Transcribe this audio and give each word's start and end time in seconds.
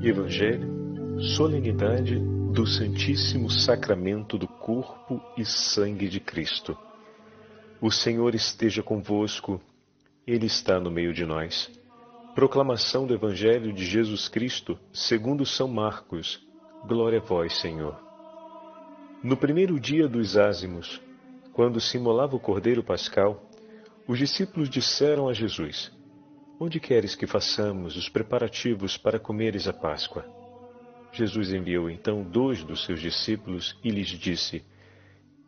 Evangelho, 0.00 1.20
solenidade 1.36 2.20
do 2.52 2.64
Santíssimo 2.64 3.50
Sacramento 3.50 4.38
do 4.38 4.46
Corpo 4.46 5.20
e 5.36 5.44
Sangue 5.44 6.08
de 6.08 6.20
Cristo. 6.20 6.78
O 7.80 7.90
Senhor 7.90 8.32
esteja 8.32 8.80
convosco, 8.80 9.60
Ele 10.24 10.46
está 10.46 10.78
no 10.78 10.88
meio 10.88 11.12
de 11.12 11.26
nós. 11.26 11.68
Proclamação 12.32 13.08
do 13.08 13.14
Evangelho 13.14 13.72
de 13.72 13.84
Jesus 13.84 14.28
Cristo, 14.28 14.78
segundo 14.92 15.44
São 15.44 15.66
Marcos. 15.66 16.40
Glória 16.86 17.18
a 17.18 17.22
vós, 17.22 17.60
Senhor. 17.60 17.98
No 19.20 19.36
primeiro 19.36 19.80
dia 19.80 20.06
dos 20.06 20.36
ázimos, 20.36 21.00
quando 21.52 21.80
se 21.80 21.96
imolava 21.96 22.36
o 22.36 22.40
cordeiro 22.40 22.84
pascal, 22.84 23.50
os 24.06 24.16
discípulos 24.16 24.70
disseram 24.70 25.28
a 25.28 25.32
Jesus: 25.32 25.90
Onde 26.60 26.80
queres 26.80 27.14
que 27.14 27.26
façamos 27.26 27.96
os 27.96 28.08
preparativos 28.08 28.96
para 28.96 29.20
comeres 29.20 29.68
a 29.68 29.72
Páscoa? 29.72 30.24
Jesus 31.12 31.52
enviou 31.52 31.88
então 31.88 32.22
dois 32.22 32.64
dos 32.64 32.84
seus 32.84 33.00
discípulos 33.00 33.78
e 33.84 33.90
lhes 33.90 34.08
disse: 34.08 34.64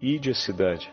Ide 0.01 0.30
à 0.30 0.34
cidade. 0.34 0.91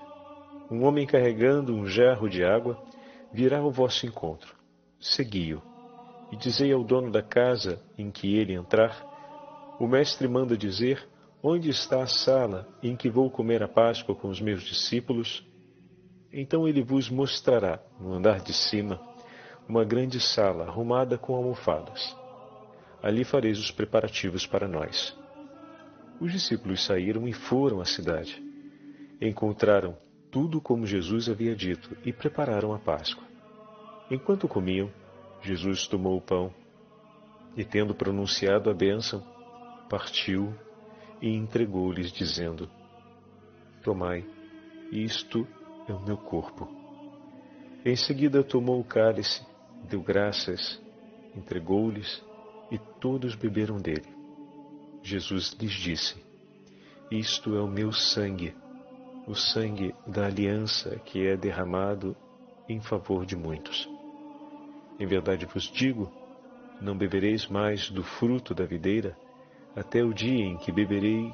Um 0.71 0.83
homem 0.85 1.05
carregando 1.05 1.75
um 1.75 1.85
jarro 1.85 2.27
de 2.27 2.43
água 2.43 2.83
virá 3.31 3.59
ao 3.59 3.71
vosso 3.71 4.07
encontro. 4.07 4.55
Segui-o. 4.99 5.61
E 6.31 6.35
dizei 6.35 6.73
ao 6.73 6.83
dono 6.83 7.11
da 7.11 7.21
casa 7.21 7.79
em 7.97 8.09
que 8.09 8.35
ele 8.35 8.53
entrar: 8.53 9.05
O 9.79 9.87
mestre 9.87 10.27
manda 10.27 10.57
dizer 10.57 11.07
Onde 11.41 11.69
está 11.69 12.01
a 12.01 12.07
sala 12.07 12.67
em 12.81 12.95
que 12.95 13.09
vou 13.09 13.29
comer 13.29 13.61
a 13.61 13.67
Páscoa 13.67 14.15
com 14.15 14.27
os 14.27 14.41
meus 14.41 14.63
discípulos? 14.63 15.45
Então 16.33 16.67
ele 16.67 16.81
vos 16.81 17.09
mostrará, 17.09 17.79
no 17.99 18.13
andar 18.13 18.41
de 18.41 18.53
cima, 18.53 18.99
uma 19.67 19.83
grande 19.83 20.19
sala 20.19 20.65
arrumada 20.65 21.17
com 21.17 21.35
almofadas. 21.35 22.15
Ali 23.01 23.23
fareis 23.23 23.59
os 23.59 23.71
preparativos 23.71 24.47
para 24.47 24.67
nós. 24.67 25.15
Os 26.19 26.31
discípulos 26.31 26.83
saíram 26.85 27.27
e 27.27 27.33
foram 27.33 27.79
à 27.79 27.85
cidade. 27.85 28.41
Encontraram 29.21 29.97
tudo 30.31 30.61
como 30.61 30.85
Jesus 30.85 31.29
havia 31.29 31.55
dito 31.55 31.95
e 32.05 32.11
prepararam 32.11 32.73
a 32.73 32.79
Páscoa. 32.79 33.23
Enquanto 34.09 34.47
comiam, 34.47 34.89
Jesus 35.41 35.87
tomou 35.87 36.17
o 36.17 36.21
pão 36.21 36.53
e, 37.55 37.63
tendo 37.63 37.93
pronunciado 37.93 38.69
a 38.69 38.73
bênção, 38.73 39.23
partiu 39.89 40.53
e 41.21 41.29
entregou-lhes, 41.29 42.11
dizendo: 42.11 42.69
Tomai, 43.83 44.25
isto 44.91 45.47
é 45.87 45.93
o 45.93 46.01
meu 46.01 46.17
corpo. 46.17 46.67
Em 47.85 47.95
seguida 47.95 48.43
tomou 48.43 48.79
o 48.79 48.83
cálice, 48.83 49.45
deu 49.83 50.01
graças, 50.01 50.81
entregou-lhes 51.35 52.23
e 52.71 52.77
todos 52.99 53.35
beberam 53.35 53.77
dele. 53.77 54.07
Jesus 55.01 55.55
lhes 55.59 55.71
disse: 55.71 56.15
Isto 57.11 57.55
é 57.55 57.61
o 57.61 57.67
meu 57.67 57.91
sangue, 57.91 58.55
o 59.25 59.35
sangue 59.35 59.93
da 60.05 60.25
aliança 60.25 60.99
que 61.05 61.25
é 61.25 61.37
derramado 61.37 62.15
em 62.67 62.81
favor 62.81 63.25
de 63.25 63.35
muitos. 63.35 63.89
Em 64.99 65.05
verdade 65.05 65.45
vos 65.45 65.63
digo: 65.63 66.11
não 66.81 66.97
bebereis 66.97 67.47
mais 67.47 67.89
do 67.89 68.03
fruto 68.03 68.53
da 68.53 68.65
videira 68.65 69.17
até 69.75 70.03
o 70.03 70.13
dia 70.13 70.45
em 70.45 70.57
que 70.57 70.71
beberei 70.71 71.33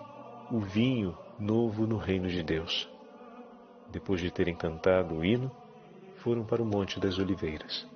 o 0.51 0.59
vinho 0.59 1.17
novo 1.39 1.87
no 1.87 1.97
reino 1.97 2.27
de 2.27 2.43
Deus. 2.43 2.89
Depois 3.89 4.21
de 4.21 4.31
terem 4.31 4.55
cantado 4.55 5.15
o 5.15 5.25
hino, 5.25 5.51
foram 6.17 6.45
para 6.45 6.61
o 6.61 6.65
Monte 6.65 6.99
das 6.99 7.17
Oliveiras. 7.19 7.87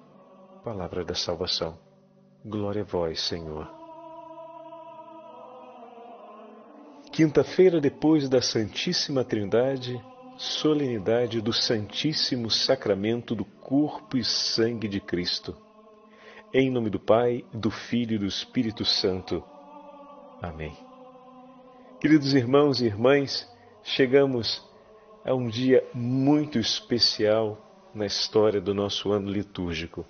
Palavra 0.64 1.04
da 1.04 1.14
salvação. 1.14 1.78
Glória 2.44 2.82
a 2.82 2.86
vós, 2.86 3.22
Senhor. 3.22 3.68
Quinta-feira 7.12 7.80
depois 7.80 8.28
da 8.30 8.42
Santíssima 8.42 9.24
Trindade, 9.24 10.02
solenidade 10.38 11.42
do 11.42 11.54
Santíssimo 11.54 12.50
Sacramento 12.50 13.34
do 13.34 13.46
Corpo 13.46 14.18
e 14.18 14.24
Sangue 14.24 14.88
de 14.88 15.00
Cristo. 15.00 15.56
Em 16.54 16.70
nome 16.70 16.90
do 16.90 17.00
Pai, 17.00 17.44
do 17.54 17.72
Filho 17.72 18.16
e 18.16 18.20
do 18.20 18.26
Espírito 18.26 18.86
Santo. 18.86 19.44
Amém. 20.42 20.78
Queridos 22.00 22.34
irmãos 22.34 22.82
e 22.82 22.86
irmãs, 22.86 23.48
chegamos 23.84 24.64
a 25.26 25.34
um 25.34 25.48
dia 25.48 25.84
muito 25.94 26.60
especial 26.60 27.90
na 27.94 28.06
história 28.06 28.62
do 28.62 28.74
nosso 28.74 29.12
ano 29.12 29.32
litúrgico. 29.32 30.06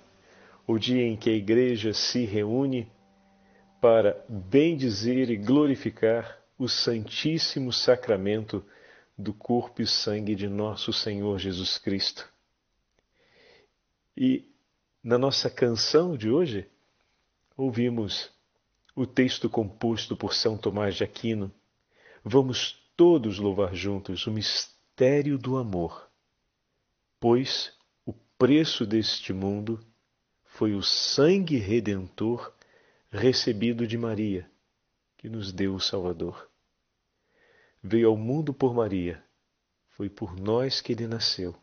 O 0.70 0.78
dia 0.78 1.02
em 1.02 1.16
que 1.16 1.30
a 1.30 1.32
Igreja 1.32 1.94
se 1.94 2.26
reúne 2.26 2.92
para 3.80 4.22
bendizer 4.28 5.30
e 5.30 5.36
glorificar 5.38 6.38
o 6.58 6.68
Santíssimo 6.68 7.72
Sacramento 7.72 8.62
do 9.16 9.32
corpo 9.32 9.80
e 9.80 9.86
sangue 9.86 10.34
de 10.34 10.46
nosso 10.46 10.92
Senhor 10.92 11.38
Jesus 11.38 11.78
Cristo. 11.78 12.28
E 14.14 14.52
na 15.02 15.16
nossa 15.16 15.48
canção 15.48 16.14
de 16.14 16.28
hoje, 16.28 16.68
ouvimos 17.56 18.30
o 18.94 19.06
texto 19.06 19.48
composto 19.48 20.14
por 20.18 20.34
São 20.34 20.58
Tomás 20.58 20.96
de 20.96 21.02
Aquino, 21.02 21.50
vamos 22.22 22.78
todos 22.94 23.38
louvar 23.38 23.74
juntos 23.74 24.26
o 24.26 24.30
mistério 24.30 25.38
do 25.38 25.56
amor, 25.56 26.10
pois 27.18 27.72
o 28.04 28.12
preço 28.36 28.84
deste 28.84 29.32
mundo 29.32 29.87
foi 30.58 30.74
o 30.74 30.82
sangue 30.82 31.56
redentor 31.56 32.52
recebido 33.12 33.86
de 33.86 33.96
Maria, 33.96 34.50
que 35.16 35.28
nos 35.28 35.52
deu 35.52 35.72
o 35.72 35.80
Salvador. 35.80 36.50
Veio 37.80 38.08
ao 38.08 38.16
mundo 38.16 38.52
por 38.52 38.74
Maria, 38.74 39.22
foi 39.90 40.10
por 40.10 40.34
nós 40.34 40.80
que 40.80 40.90
ele 40.90 41.06
nasceu, 41.06 41.54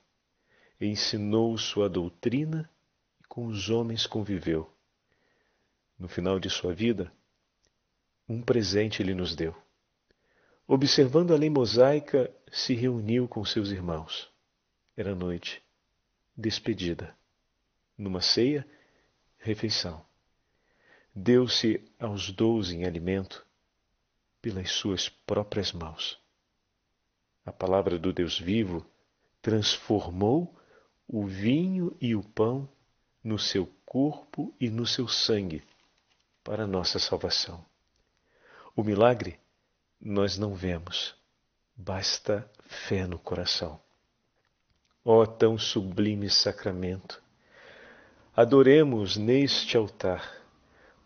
ensinou 0.79 1.57
sua 1.57 1.89
doutrina 1.89 2.69
e 3.19 3.25
com 3.25 3.47
os 3.47 3.69
homens 3.69 4.07
conviveu. 4.07 4.73
No 6.00 6.07
final 6.07 6.39
de 6.39 6.50
sua 6.50 6.73
vida, 6.73 7.11
um 8.29 8.41
presente 8.41 9.01
ele 9.01 9.13
nos 9.13 9.35
deu. 9.35 9.53
Observando 10.66 11.34
a 11.34 11.38
lei 11.38 11.50
mosaica, 11.50 12.34
se 12.50 12.73
reuniu 12.73 13.28
com 13.28 13.44
seus 13.44 13.72
irmãos. 13.72 14.31
Era 14.95 15.13
noite, 15.13 15.61
despedida. 16.38 17.13
Numa 17.97 18.22
ceia, 18.22 18.66
refeição. 19.45 20.03
Deu-se 21.13 21.79
aos 22.00 22.31
doze 22.31 22.75
em 22.75 22.83
alimento 22.83 23.45
pelas 24.41 24.72
suas 24.72 25.07
próprias 25.07 25.72
mãos. 25.72 26.19
A 27.45 27.51
palavra 27.51 28.00
do 28.00 28.11
Deus 28.11 28.39
vivo 28.39 28.84
transformou 29.44 30.51
o 31.07 31.28
vinho 31.28 31.95
e 32.01 32.16
o 32.16 32.23
pão 32.23 32.67
no 33.23 33.38
seu 33.38 33.72
corpo 33.85 34.51
e 34.59 34.67
no 34.67 34.88
seu 34.88 35.07
sangue 35.07 35.63
para 36.44 36.66
nossa 36.66 36.97
salvação. 36.97 37.63
O 38.75 38.84
milagre 38.84 39.39
nós 40.01 40.39
não 40.39 40.55
vemos, 40.55 41.16
basta 41.75 42.50
fé 42.66 43.05
no 43.05 43.19
coração. 43.19 43.79
Ó 45.03 45.22
oh, 45.22 45.28
tão 45.28 45.55
sublime 45.55 46.31
sacramento! 46.31 47.24
Adoremos 48.35 49.18
neste 49.18 49.78
altar, 49.78 50.44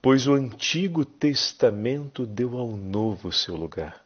pois 0.02 0.28
o 0.28 0.34
Antigo 0.34 1.06
Testamento 1.06 2.26
deu 2.26 2.58
ao 2.58 2.76
Novo 2.76 3.32
seu 3.32 3.56
lugar. 3.56 4.06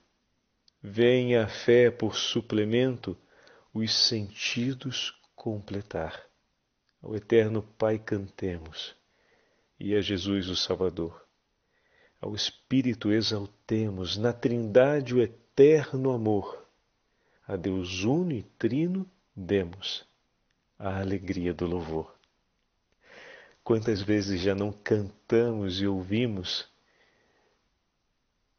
Venha 0.82 1.46
a 1.46 1.48
fé 1.48 1.90
por 1.90 2.16
suplemento 2.16 3.18
os 3.74 3.94
sentidos 4.08 5.14
completar. 5.36 6.22
Ao 7.02 7.16
Eterno 7.16 7.64
Pai 7.78 7.98
cantemos 7.98 8.96
e 9.80 9.96
a 9.96 10.02
Jesus 10.02 10.50
o 10.50 10.56
Salvador 10.56 11.24
ao 12.24 12.34
Espírito 12.34 13.12
exaltemos, 13.12 14.16
na 14.16 14.32
Trindade 14.32 15.14
o 15.14 15.22
eterno 15.22 16.10
amor. 16.10 16.66
A 17.46 17.58
Deus 17.58 18.06
uno 18.06 18.32
e 18.32 18.44
trino 18.58 19.06
demos 19.36 20.06
a 20.80 21.02
alegria 21.02 21.54
do 21.54 21.66
louvor. 21.66 22.16
Quantas 23.64 24.02
vezes 24.02 24.42
já 24.42 24.54
não 24.54 24.72
cantamos 24.72 25.82
e 25.82 25.88
ouvimos 25.88 26.68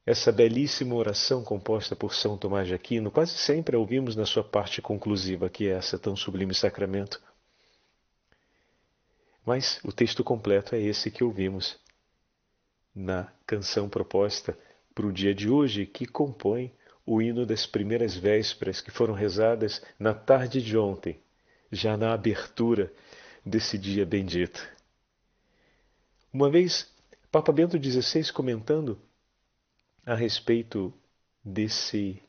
essa 0.06 0.30
belíssima 0.30 0.94
oração 0.94 1.42
composta 1.42 1.96
por 1.96 2.14
São 2.14 2.36
Tomás 2.36 2.68
de 2.68 2.74
Aquino, 2.74 3.10
quase 3.10 3.32
sempre 3.32 3.76
a 3.76 3.78
ouvimos 3.78 4.14
na 4.14 4.26
sua 4.26 4.44
parte 4.44 4.82
conclusiva, 4.82 5.48
que 5.48 5.68
é 5.68 5.72
essa 5.72 5.98
tão 5.98 6.14
sublime 6.14 6.54
sacramento. 6.54 7.22
Mas 9.44 9.78
o 9.84 9.92
texto 9.92 10.22
completo 10.22 10.74
é 10.74 10.80
esse 10.80 11.10
que 11.10 11.24
ouvimos 11.24 11.78
na 12.94 13.30
canção 13.46 13.88
proposta 13.88 14.56
para 14.94 15.06
o 15.06 15.12
dia 15.12 15.34
de 15.34 15.48
hoje, 15.48 15.86
que 15.86 16.06
compõe 16.06 16.72
o 17.04 17.20
hino 17.20 17.44
das 17.44 17.66
primeiras 17.66 18.16
vésperas 18.16 18.80
que 18.80 18.90
foram 18.90 19.12
rezadas 19.12 19.82
na 19.98 20.14
tarde 20.14 20.62
de 20.62 20.78
ontem, 20.78 21.18
já 21.70 21.96
na 21.96 22.12
abertura 22.14 22.92
desse 23.44 23.76
dia 23.76 24.06
bendito. 24.06 24.73
Uma 26.34 26.50
vez 26.50 26.92
Papa 27.30 27.52
Bento 27.52 27.78
XVI 27.80 28.32
comentando 28.32 28.98
a 30.04 30.16
respeito 30.16 30.92
desse 31.44 32.20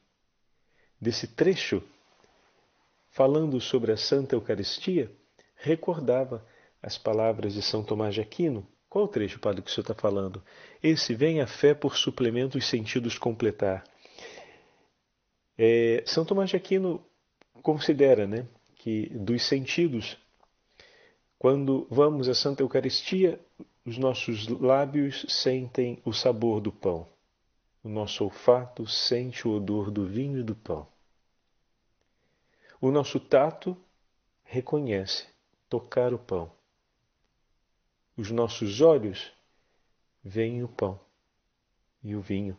desse 1.02 1.26
trecho 1.26 1.82
falando 3.10 3.60
sobre 3.60 3.92
a 3.92 3.98
Santa 3.98 4.36
Eucaristia, 4.36 5.12
recordava 5.56 6.46
as 6.84 7.00
palavras 7.00 7.56
de 7.56 7.64
São 7.64 7.84
Tomás 7.84 8.14
de 8.14 8.22
Aquino. 8.22 8.68
Qual 8.88 9.06
o 9.06 9.08
trecho, 9.08 9.40
padre, 9.40 9.64
que 9.64 9.72
o 9.72 9.74
senhor 9.74 9.82
está 9.82 9.96
falando? 9.96 10.44
Esse 10.84 11.16
vem 11.16 11.42
a 11.42 11.48
fé 11.48 11.74
por 11.74 11.98
suplemento 11.98 12.60
os 12.60 12.68
sentidos 12.68 13.18
completar. 13.18 13.84
É, 15.58 16.04
São 16.06 16.24
Tomás 16.24 16.52
de 16.52 16.58
Aquino 16.58 17.04
considera 17.64 18.28
né, 18.28 18.46
que 18.76 19.10
dos 19.10 19.48
sentidos, 19.48 20.16
quando 21.40 21.88
vamos 21.90 22.30
à 22.30 22.36
Santa 22.36 22.62
Eucaristia, 22.62 23.40
os 23.86 24.00
nossos 24.00 24.48
lábios 24.48 25.26
sentem 25.30 26.02
o 26.04 26.12
sabor 26.12 26.60
do 26.60 26.72
pão. 26.72 27.08
O 27.84 27.88
nosso 27.88 28.24
olfato 28.24 28.88
sente 28.88 29.48
o 29.48 29.52
odor 29.52 29.92
do 29.92 30.08
vinho 30.08 30.40
e 30.40 30.44
do 30.44 30.56
pão. 30.56 30.88
O 32.82 32.90
nosso 32.90 33.20
tato 33.20 33.78
reconhece 34.44 35.28
tocar 35.70 36.16
o 36.16 36.18
pão. 36.18 36.52
Os 38.18 38.32
nossos 38.32 38.82
olhos 38.82 39.32
veem 40.24 40.64
o 40.64 40.68
pão 40.68 41.00
e 42.04 42.16
o 42.16 42.22
vinho. 42.22 42.58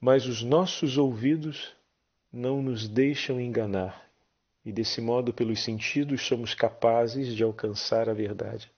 Mas 0.00 0.26
os 0.26 0.40
nossos 0.40 0.96
ouvidos 0.96 1.74
não 2.32 2.62
nos 2.62 2.86
deixam 2.86 3.40
enganar, 3.40 4.08
e 4.64 4.70
desse 4.70 5.00
modo, 5.00 5.32
pelos 5.32 5.64
sentidos, 5.64 6.22
somos 6.22 6.54
capazes 6.54 7.34
de 7.34 7.42
alcançar 7.42 8.08
a 8.08 8.14
verdade. 8.14 8.70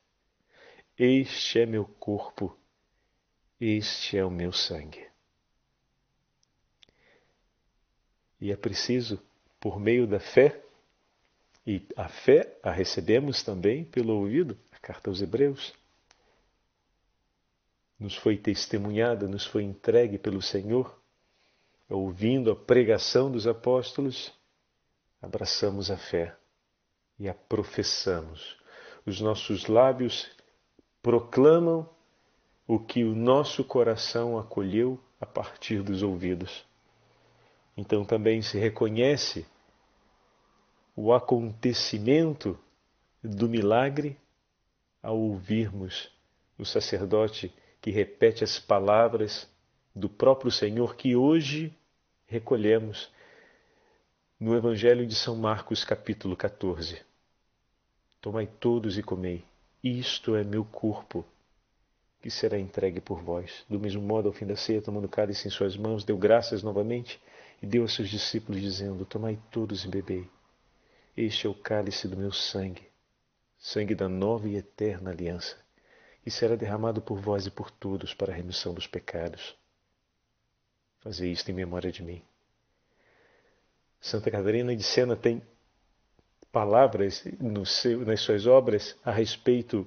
Este 0.99 1.61
é 1.61 1.67
meu 1.67 1.85
corpo, 1.85 2.59
este 3.61 4.19
é 4.19 4.25
o 4.25 4.31
meu 4.31 4.53
sangue. 4.53 5.07
E 8.41 8.51
é 8.51 8.57
preciso 8.57 9.23
por 9.61 9.79
meio 9.79 10.09
da 10.09 10.19
fé, 10.19 10.61
e 11.65 11.87
a 11.97 12.09
fé 12.09 12.59
a 12.65 12.73
recebemos 12.73 13.45
também 13.45 13.85
pelo 13.85 14.15
ouvido, 14.15 14.59
a 14.73 14.79
carta 14.79 15.09
aos 15.09 15.23
Hebreus. 15.23 15.73
Nos 17.97 18.17
foi 18.17 18.37
testemunhada, 18.37 19.29
nos 19.29 19.47
foi 19.47 19.63
entregue 19.63 20.19
pelo 20.19 20.43
Senhor, 20.43 21.01
ouvindo 21.89 22.51
a 22.51 22.57
pregação 22.57 23.31
dos 23.31 23.47
apóstolos, 23.47 24.33
abraçamos 25.23 25.93
a 25.93 25.97
fé 25.97 26.37
e 27.21 27.29
a 27.29 27.35
professamos. 27.35 28.59
Os 29.07 29.21
nossos 29.21 29.67
lábios 29.67 30.29
proclamam 31.03 31.89
o 32.67 32.79
que 32.79 33.05
o 33.05 33.15
nosso 33.15 33.65
coração 33.65 34.39
acolheu 34.39 35.01
a 35.21 35.27
partir 35.27 35.83
dos 35.83 36.03
ouvidos. 36.03 36.65
Então 37.77 38.05
também 38.05 38.43
se 38.43 38.59
reconhece 38.59 39.47
o 40.95 41.13
acontecimento 41.13 42.59
do 43.23 43.49
milagre 43.49 44.19
ao 45.03 45.19
ouvirmos 45.19 46.11
o 46.59 46.65
sacerdote 46.65 47.53
que 47.81 47.91
repete 47.91 48.43
as 48.43 48.59
palavras 48.59 49.49
do 49.95 50.09
próprio 50.09 50.51
Senhor 50.51 50.97
que 50.97 51.15
hoje 51.15 51.73
recolhemos 52.27 53.11
no 54.39 54.57
Evangelho 54.57 55.07
de 55.07 55.15
São 55.15 55.37
Marcos, 55.37 55.85
capítulo 55.85 56.37
14. 56.37 57.01
Tomai 58.21 58.47
todos 58.47 58.99
e 58.99 59.03
comei, 59.03 59.45
isto 59.83 60.35
é 60.35 60.43
meu 60.43 60.65
corpo, 60.65 61.25
que 62.21 62.31
será 62.31 62.59
entregue 62.59 63.01
por 63.01 63.23
vós. 63.23 63.65
Do 63.69 63.79
mesmo 63.79 64.03
modo, 64.03 64.29
ao 64.29 64.35
fim 64.35 64.47
da 64.47 64.57
ceia, 64.57 64.83
tomando 64.83 65.05
o 65.05 65.09
cálice 65.09 65.47
em 65.47 65.51
suas 65.51 65.77
mãos, 65.77 66.05
deu 66.05 66.17
graças 66.17 66.63
novamente 66.63 67.21
e 67.63 67.67
deu 67.67 67.85
a 67.85 67.89
seus 67.89 68.09
discípulos, 68.09 68.61
dizendo: 68.61 69.05
Tomai 69.05 69.39
todos 69.51 69.85
e 69.85 69.89
bebei. 69.89 70.29
Este 71.17 71.47
é 71.47 71.51
o 71.51 71.55
cálice 71.55 72.07
do 72.07 72.17
meu 72.17 72.33
sangue, 72.33 72.87
sangue 73.59 73.95
da 73.95 74.09
nova 74.09 74.49
e 74.49 74.57
eterna 74.57 75.11
aliança, 75.11 75.57
que 76.23 76.31
será 76.31 76.55
derramado 76.55 77.01
por 77.01 77.21
vós 77.21 77.47
e 77.47 77.51
por 77.51 77.71
todos 77.71 78.15
para 78.15 78.33
a 78.33 78.37
remissão 78.37 78.75
dos 78.75 78.87
pecados. 78.87 79.57
Fazei 81.01 81.31
isto 81.31 81.51
em 81.51 81.55
memória 81.55 81.91
de 81.91 82.03
mim. 82.03 82.23
Santa 84.01 84.31
Catarina 84.31 84.75
de 84.75 84.83
Sena 84.83 85.17
tem 85.17 85.43
palavras 86.53 87.25
seu, 87.67 88.01
nas 88.01 88.21
suas 88.21 88.47
obras 88.47 88.97
a 89.05 89.11
respeito 89.11 89.87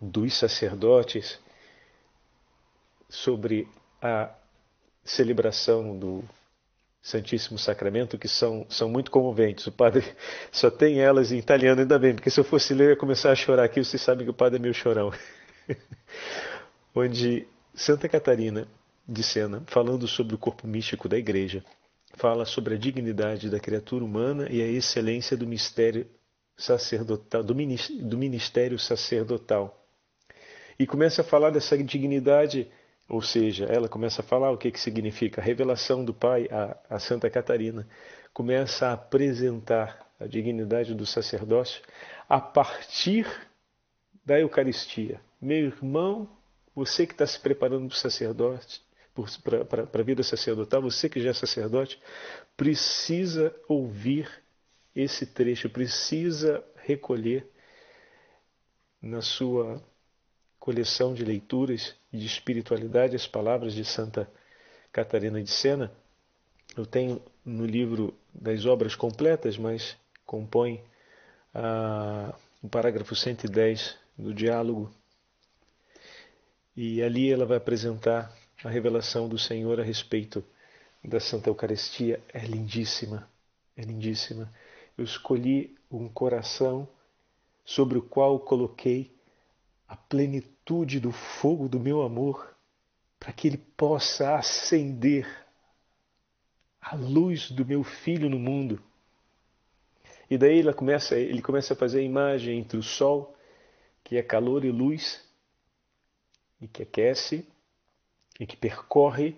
dos 0.00 0.36
sacerdotes 0.36 1.38
sobre 3.08 3.68
a 4.00 4.34
celebração 5.04 5.96
do 5.96 6.24
Santíssimo 7.00 7.58
Sacramento 7.58 8.16
que 8.16 8.28
são, 8.28 8.66
são 8.68 8.88
muito 8.88 9.10
comoventes. 9.10 9.66
O 9.66 9.72
padre 9.72 10.04
só 10.50 10.70
tem 10.70 11.00
elas 11.00 11.32
em 11.32 11.38
italiano, 11.38 11.80
ainda 11.80 11.98
bem, 11.98 12.14
porque 12.14 12.30
se 12.30 12.38
eu 12.38 12.44
fosse 12.44 12.74
ler 12.74 12.84
eu 12.84 12.90
ia 12.90 12.96
começar 12.96 13.30
a 13.30 13.36
chorar 13.36 13.64
aqui, 13.64 13.84
vocês 13.84 14.00
sabem 14.00 14.24
que 14.24 14.30
o 14.30 14.34
padre 14.34 14.58
é 14.58 14.62
meu 14.62 14.72
chorão. 14.72 15.12
Onde 16.94 17.46
Santa 17.74 18.08
Catarina 18.08 18.68
de 19.08 19.22
Sena, 19.22 19.62
falando 19.66 20.06
sobre 20.06 20.34
o 20.34 20.38
corpo 20.38 20.66
místico 20.66 21.08
da 21.08 21.18
igreja, 21.18 21.64
fala 22.14 22.44
sobre 22.44 22.74
a 22.74 22.78
dignidade 22.78 23.50
da 23.50 23.60
criatura 23.60 24.04
humana 24.04 24.48
e 24.50 24.62
a 24.62 24.66
excelência 24.66 25.36
do 25.36 25.46
mistério 25.46 26.06
sacerdotal, 26.56 27.42
do 27.42 28.16
ministério 28.18 28.78
sacerdotal. 28.78 29.86
E 30.78 30.86
começa 30.86 31.22
a 31.22 31.24
falar 31.24 31.50
dessa 31.50 31.76
dignidade 31.78 32.70
ou 33.08 33.20
seja, 33.20 33.66
ela 33.66 33.90
começa 33.90 34.22
a 34.22 34.24
falar 34.24 34.50
o 34.50 34.56
que, 34.56 34.70
que 34.70 34.80
significa 34.80 35.40
a 35.40 35.44
revelação 35.44 36.02
do 36.02 36.14
Pai 36.14 36.48
a, 36.50 36.76
a 36.88 36.98
Santa 36.98 37.28
Catarina, 37.28 37.86
começa 38.32 38.86
a 38.86 38.92
apresentar 38.92 40.06
a 40.18 40.26
dignidade 40.26 40.94
do 40.94 41.04
sacerdócio 41.04 41.82
a 42.28 42.40
partir 42.40 43.26
da 44.24 44.40
Eucaristia. 44.40 45.20
Meu 45.40 45.66
irmão, 45.66 46.28
você 46.74 47.06
que 47.06 47.12
está 47.12 47.26
se 47.26 47.38
preparando 47.38 47.88
para 47.88 47.94
o 47.94 47.98
sacerdote, 47.98 48.82
para 49.42 50.00
a 50.00 50.04
vida 50.04 50.22
sacerdotal, 50.22 50.82
você 50.82 51.08
que 51.08 51.20
já 51.20 51.30
é 51.30 51.34
sacerdote, 51.34 52.00
precisa 52.56 53.54
ouvir 53.68 54.28
esse 54.94 55.26
trecho, 55.26 55.68
precisa 55.68 56.64
recolher 56.76 57.46
na 59.00 59.20
sua 59.20 59.82
coleção 60.58 61.12
de 61.12 61.24
leituras 61.24 61.94
de 62.12 62.24
espiritualidade 62.24 63.16
as 63.16 63.26
palavras 63.26 63.74
de 63.74 63.84
Santa 63.84 64.30
Catarina 64.92 65.42
de 65.42 65.50
Sena. 65.50 65.92
Eu 66.76 66.86
tenho 66.86 67.20
no 67.44 67.66
livro 67.66 68.14
das 68.32 68.64
obras 68.64 68.94
completas, 68.94 69.58
mas 69.58 69.96
compõe 70.24 70.82
o 72.62 72.68
parágrafo 72.68 73.14
110 73.14 73.98
do 74.16 74.32
diálogo. 74.32 74.90
E 76.76 77.02
ali 77.02 77.30
ela 77.30 77.44
vai 77.44 77.58
apresentar 77.58 78.32
a 78.64 78.70
revelação 78.70 79.28
do 79.28 79.38
Senhor 79.38 79.80
a 79.80 79.82
respeito 79.82 80.44
da 81.02 81.18
Santa 81.18 81.48
Eucaristia. 81.50 82.22
É 82.32 82.40
lindíssima, 82.40 83.28
é 83.76 83.82
lindíssima. 83.82 84.52
Eu 84.96 85.04
escolhi 85.04 85.76
um 85.90 86.08
coração 86.08 86.88
sobre 87.64 87.98
o 87.98 88.02
qual 88.02 88.38
coloquei 88.38 89.10
a 89.88 89.96
plenitude 89.96 91.00
do 91.00 91.12
fogo 91.12 91.68
do 91.68 91.78
meu 91.78 92.02
amor, 92.02 92.54
para 93.18 93.32
que 93.32 93.46
ele 93.46 93.58
possa 93.58 94.36
acender 94.36 95.26
a 96.80 96.96
luz 96.96 97.50
do 97.50 97.64
meu 97.64 97.84
filho 97.84 98.28
no 98.28 98.38
mundo. 98.38 98.82
E 100.30 100.38
daí 100.38 100.58
ele 100.58 100.72
começa, 100.72 101.16
ele 101.16 101.42
começa 101.42 101.74
a 101.74 101.76
fazer 101.76 102.00
a 102.00 102.02
imagem 102.02 102.58
entre 102.58 102.78
o 102.78 102.82
sol, 102.82 103.36
que 104.02 104.16
é 104.16 104.22
calor 104.22 104.64
e 104.64 104.70
luz, 104.70 105.22
e 106.60 106.66
que 106.66 106.82
aquece, 106.82 107.46
e 108.42 108.46
que 108.46 108.56
percorre 108.56 109.36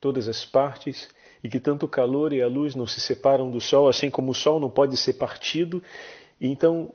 todas 0.00 0.28
as 0.28 0.44
partes, 0.44 1.08
e 1.42 1.48
que 1.48 1.58
tanto 1.58 1.86
o 1.86 1.88
calor 1.88 2.32
e 2.32 2.40
a 2.40 2.46
luz 2.46 2.76
não 2.76 2.86
se 2.86 3.00
separam 3.00 3.50
do 3.50 3.60
sol, 3.60 3.88
assim 3.88 4.08
como 4.08 4.30
o 4.30 4.34
sol 4.34 4.60
não 4.60 4.70
pode 4.70 4.96
ser 4.96 5.14
partido. 5.14 5.82
E 6.40 6.46
então 6.46 6.94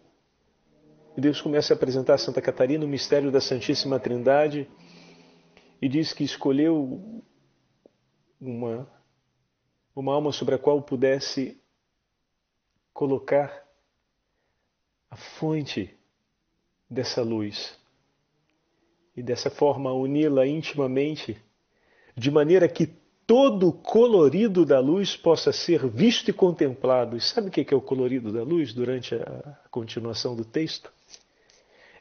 Deus 1.17 1.41
começa 1.41 1.73
a 1.73 1.75
apresentar 1.75 2.13
a 2.13 2.17
Santa 2.17 2.41
Catarina 2.41 2.85
o 2.85 2.87
mistério 2.87 3.29
da 3.29 3.41
Santíssima 3.41 3.99
Trindade 3.99 4.69
e 5.81 5.89
diz 5.89 6.13
que 6.13 6.23
escolheu 6.23 7.21
uma, 8.39 8.89
uma 9.93 10.13
alma 10.13 10.31
sobre 10.31 10.55
a 10.55 10.57
qual 10.57 10.81
pudesse 10.81 11.61
colocar 12.93 13.67
a 15.11 15.17
fonte 15.17 15.93
dessa 16.89 17.21
luz 17.21 17.77
e 19.17 19.21
dessa 19.23 19.49
forma 19.49 19.91
uni-la 19.91 20.47
intimamente, 20.47 21.35
de 22.15 22.31
maneira 22.31 22.69
que 22.69 22.87
todo 23.25 23.67
o 23.67 23.73
colorido 23.73 24.65
da 24.65 24.79
luz 24.79 25.17
possa 25.17 25.51
ser 25.51 25.85
visto 25.87 26.29
e 26.29 26.33
contemplado. 26.33 27.17
E 27.17 27.21
sabe 27.21 27.49
o 27.49 27.51
que 27.51 27.73
é 27.73 27.75
o 27.75 27.81
colorido 27.81 28.31
da 28.31 28.43
luz 28.43 28.71
durante 28.71 29.15
a 29.15 29.57
continuação 29.69 30.35
do 30.35 30.45
texto? 30.45 30.89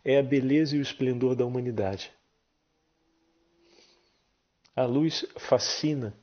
é 0.06 0.18
a 0.18 0.22
beleza 0.22 0.76
e 0.76 0.78
o 0.78 0.82
esplendor 0.82 1.34
da 1.34 1.44
humanidade. 1.44 2.12
A 4.74 4.84
luz 4.84 5.26
fascina, 5.36 6.14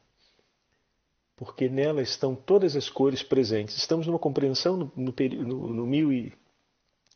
porque 1.36 1.68
nela 1.68 2.02
estão 2.02 2.34
todas 2.34 2.78
as 2.78 2.90
cores 2.90 3.22
presentes. 3.22 3.76
Estamos 3.76 4.08
numa 4.08 4.18
compreensão 4.18 4.78
no, 4.78 4.92
no, 4.96 5.14
no, 5.46 5.74
no 5.74 5.86
mil 5.86 6.14
e, 6.14 6.32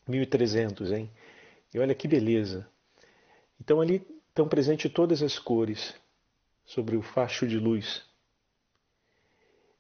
1300, 0.05 0.91
hein? 0.91 1.09
E 1.73 1.79
olha 1.79 1.95
que 1.95 2.05
beleza. 2.05 2.67
Então 3.59 3.81
ali 3.81 4.05
estão 4.29 4.47
presentes 4.47 4.91
todas 4.91 5.21
as 5.21 5.39
cores 5.39 5.95
sobre 6.65 6.95
o 6.95 7.01
facho 7.01 7.47
de 7.47 7.57
luz. 7.57 8.03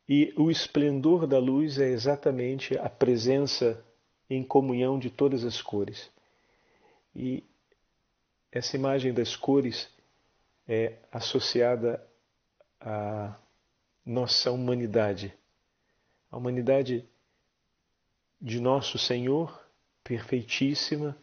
E 0.07 0.33
o 0.37 0.49
esplendor 0.49 1.27
da 1.27 1.37
luz 1.37 1.77
é 1.79 1.89
exatamente 1.89 2.77
a 2.77 2.89
presença 2.89 3.83
em 4.29 4.43
comunhão 4.43 4.97
de 4.97 5.09
todas 5.09 5.43
as 5.43 5.61
cores. 5.61 6.09
E 7.15 7.43
essa 8.51 8.75
imagem 8.75 9.13
das 9.13 9.35
cores 9.35 9.89
é 10.67 10.97
associada 11.11 12.05
à 12.79 13.35
nossa 14.05 14.51
humanidade, 14.51 15.33
a 16.31 16.37
humanidade 16.37 17.05
de 18.41 18.59
nosso 18.59 18.97
Senhor, 18.97 19.61
perfeitíssima, 20.03 21.17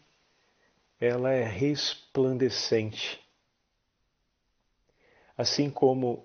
ela 1.00 1.32
é 1.32 1.44
resplandecente. 1.44 3.20
Assim 5.36 5.68
como 5.68 6.24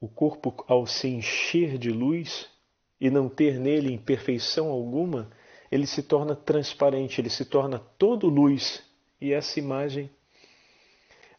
o 0.00 0.08
corpo, 0.08 0.64
ao 0.68 0.86
se 0.86 1.08
encher 1.08 1.78
de 1.78 1.90
luz 1.90 2.48
e 3.00 3.10
não 3.10 3.28
ter 3.28 3.58
nele 3.58 3.92
imperfeição 3.92 4.68
alguma, 4.68 5.30
ele 5.70 5.86
se 5.86 6.02
torna 6.02 6.36
transparente, 6.36 7.20
ele 7.20 7.30
se 7.30 7.44
torna 7.44 7.78
todo 7.78 8.28
luz. 8.28 8.82
E 9.20 9.32
essa 9.32 9.58
imagem 9.58 10.10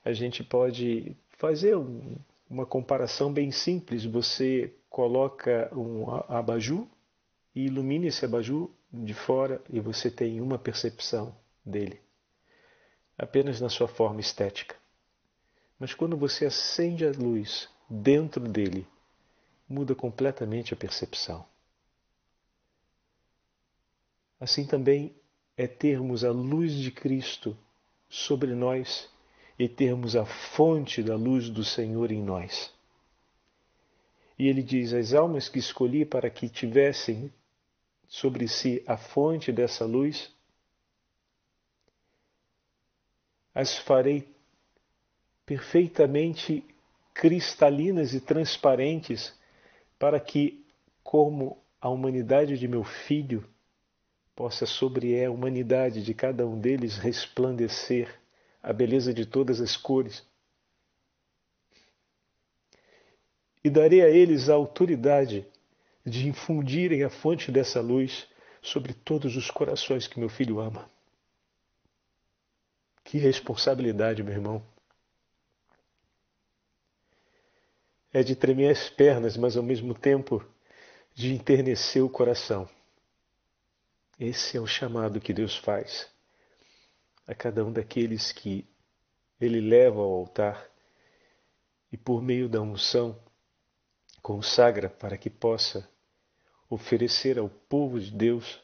a 0.03 0.11
gente 0.13 0.43
pode 0.43 1.15
fazer 1.37 1.75
um, 1.75 2.17
uma 2.49 2.65
comparação 2.65 3.31
bem 3.31 3.51
simples. 3.51 4.05
Você 4.05 4.73
coloca 4.89 5.71
um 5.75 6.09
abajur 6.27 6.87
e 7.55 7.65
ilumina 7.65 8.07
esse 8.07 8.25
abajur 8.25 8.69
de 9.03 9.13
fora 9.13 9.61
e 9.69 9.79
você 9.79 10.09
tem 10.09 10.39
uma 10.39 10.57
percepção 10.57 11.35
dele, 11.65 11.99
apenas 13.17 13.59
na 13.59 13.69
sua 13.69 13.87
forma 13.87 14.21
estética. 14.21 14.75
Mas 15.79 15.93
quando 15.93 16.15
você 16.15 16.45
acende 16.45 17.05
a 17.05 17.11
luz 17.11 17.69
dentro 17.89 18.41
dele, 18.47 18.87
muda 19.67 19.93
completamente 19.93 20.73
a 20.73 20.77
percepção. 20.77 21.45
Assim 24.39 24.65
também 24.65 25.15
é 25.57 25.67
termos 25.67 26.23
a 26.23 26.31
luz 26.31 26.73
de 26.73 26.91
Cristo 26.91 27.57
sobre 28.09 28.53
nós 28.53 29.09
e 29.57 29.67
termos 29.67 30.15
a 30.15 30.25
fonte 30.25 31.01
da 31.01 31.15
luz 31.15 31.49
do 31.49 31.63
Senhor 31.63 32.11
em 32.11 32.21
nós. 32.21 32.73
E 34.37 34.47
ele 34.47 34.61
diz: 34.61 34.93
As 34.93 35.13
almas 35.13 35.47
que 35.47 35.59
escolhi 35.59 36.05
para 36.05 36.29
que 36.29 36.49
tivessem 36.49 37.31
sobre 38.07 38.47
si 38.47 38.83
a 38.87 38.97
fonte 38.97 39.51
dessa 39.51 39.85
luz, 39.85 40.33
as 43.53 43.77
farei 43.77 44.27
perfeitamente 45.45 46.63
cristalinas 47.13 48.13
e 48.13 48.19
transparentes, 48.19 49.33
para 49.97 50.19
que, 50.19 50.65
como 51.03 51.57
a 51.79 51.87
humanidade 51.89 52.57
de 52.57 52.67
meu 52.67 52.83
filho, 52.83 53.47
possa 54.35 54.65
sobre 54.65 55.23
a 55.23 55.31
humanidade 55.31 56.03
de 56.03 56.13
cada 56.13 56.45
um 56.45 56.59
deles 56.59 56.97
resplandecer 56.97 58.19
a 58.61 58.73
beleza 58.73 59.13
de 59.13 59.25
todas 59.25 59.61
as 59.61 59.77
cores. 59.77 60.27
E 63.63 63.69
darei 63.69 64.01
a 64.01 64.09
eles 64.09 64.49
a 64.49 64.53
autoridade 64.55 65.47
de 66.05 66.27
infundirem 66.27 67.03
a 67.03 67.09
fonte 67.09 67.51
dessa 67.51 67.81
luz 67.81 68.27
sobre 68.61 68.93
todos 68.93 69.35
os 69.35 69.49
corações 69.49 70.07
que 70.07 70.19
meu 70.19 70.29
filho 70.29 70.59
ama. 70.59 70.89
Que 73.03 73.17
responsabilidade, 73.17 74.21
meu 74.23 74.33
irmão. 74.33 74.65
É 78.13 78.23
de 78.23 78.35
tremer 78.35 78.71
as 78.71 78.89
pernas, 78.89 79.35
mas 79.35 79.57
ao 79.57 79.63
mesmo 79.63 79.93
tempo 79.93 80.45
de 81.13 81.33
enternecer 81.33 82.03
o 82.03 82.09
coração. 82.09 82.69
Esse 84.19 84.57
é 84.57 84.61
o 84.61 84.67
chamado 84.67 85.19
que 85.19 85.33
Deus 85.33 85.57
faz 85.57 86.09
a 87.27 87.33
cada 87.33 87.65
um 87.65 87.71
daqueles 87.71 88.31
que 88.31 88.67
Ele 89.39 89.59
leva 89.59 89.99
ao 89.99 90.11
altar 90.11 90.69
e, 91.91 91.97
por 91.97 92.21
meio 92.21 92.47
da 92.47 92.61
unção, 92.61 93.19
consagra 94.21 94.89
para 94.89 95.17
que 95.17 95.29
possa 95.29 95.87
oferecer 96.69 97.37
ao 97.37 97.49
povo 97.49 97.99
de 97.99 98.11
Deus 98.11 98.61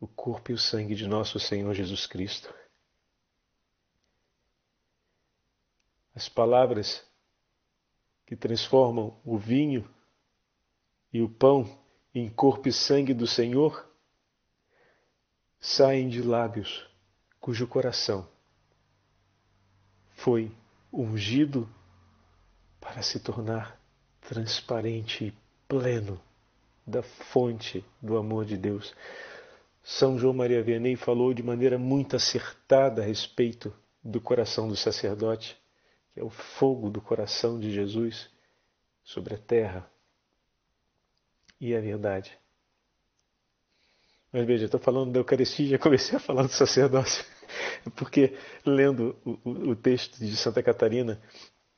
o 0.00 0.06
corpo 0.06 0.50
e 0.50 0.54
o 0.54 0.58
sangue 0.58 0.94
de 0.94 1.06
nosso 1.06 1.40
Senhor 1.40 1.74
Jesus 1.74 2.06
Cristo. 2.06 2.52
As 6.14 6.28
palavras 6.28 7.04
que 8.26 8.36
transformam 8.36 9.18
o 9.24 9.38
vinho 9.38 9.88
e 11.12 11.22
o 11.22 11.28
pão 11.28 11.80
em 12.14 12.28
corpo 12.28 12.68
e 12.68 12.72
sangue 12.72 13.14
do 13.14 13.26
Senhor 13.26 13.88
saem 15.60 16.08
de 16.08 16.22
lábios 16.22 16.88
cujo 17.40 17.66
coração 17.66 18.28
foi 20.18 20.52
ungido 20.92 21.68
para 22.80 23.02
se 23.02 23.20
tornar 23.20 23.80
transparente 24.20 25.26
e 25.26 25.34
pleno 25.68 26.20
da 26.88 27.02
fonte 27.02 27.84
do 28.00 28.16
amor 28.16 28.46
de 28.46 28.56
Deus. 28.56 28.94
São 29.82 30.18
João 30.18 30.32
Maria 30.32 30.62
Vianney 30.62 30.96
falou 30.96 31.34
de 31.34 31.42
maneira 31.42 31.78
muito 31.78 32.16
acertada 32.16 33.02
a 33.02 33.04
respeito 33.04 33.74
do 34.02 34.20
coração 34.20 34.68
do 34.68 34.76
sacerdote, 34.76 35.56
que 36.12 36.20
é 36.20 36.24
o 36.24 36.30
fogo 36.30 36.88
do 36.88 37.00
coração 37.00 37.60
de 37.60 37.70
Jesus 37.70 38.30
sobre 39.04 39.34
a 39.34 39.38
terra. 39.38 39.90
E 41.60 41.74
é 41.74 41.80
verdade. 41.80 42.36
Mas 44.32 44.46
veja, 44.46 44.66
estou 44.66 44.80
falando 44.80 45.12
da 45.12 45.20
Eucaristia 45.20 45.66
e 45.66 45.70
já 45.70 45.78
comecei 45.78 46.16
a 46.16 46.20
falar 46.20 46.42
do 46.42 46.52
sacerdócio. 46.52 47.24
Porque 47.96 48.36
lendo 48.64 49.16
o, 49.24 49.30
o, 49.44 49.50
o 49.70 49.76
texto 49.76 50.18
de 50.18 50.36
Santa 50.36 50.62
Catarina 50.62 51.20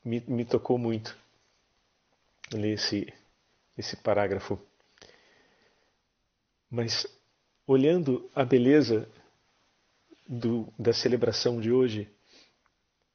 me, 0.05 0.23
me 0.27 0.45
tocou 0.45 0.79
muito 0.79 1.17
ler 2.53 2.75
esse, 2.75 3.13
esse 3.77 3.97
parágrafo. 3.97 4.59
Mas 6.71 7.07
olhando 7.67 8.31
a 8.35 8.45
beleza 8.45 9.09
do, 10.29 10.73
da 10.79 10.93
celebração 10.93 11.61
de 11.61 11.73
hoje, 11.73 12.09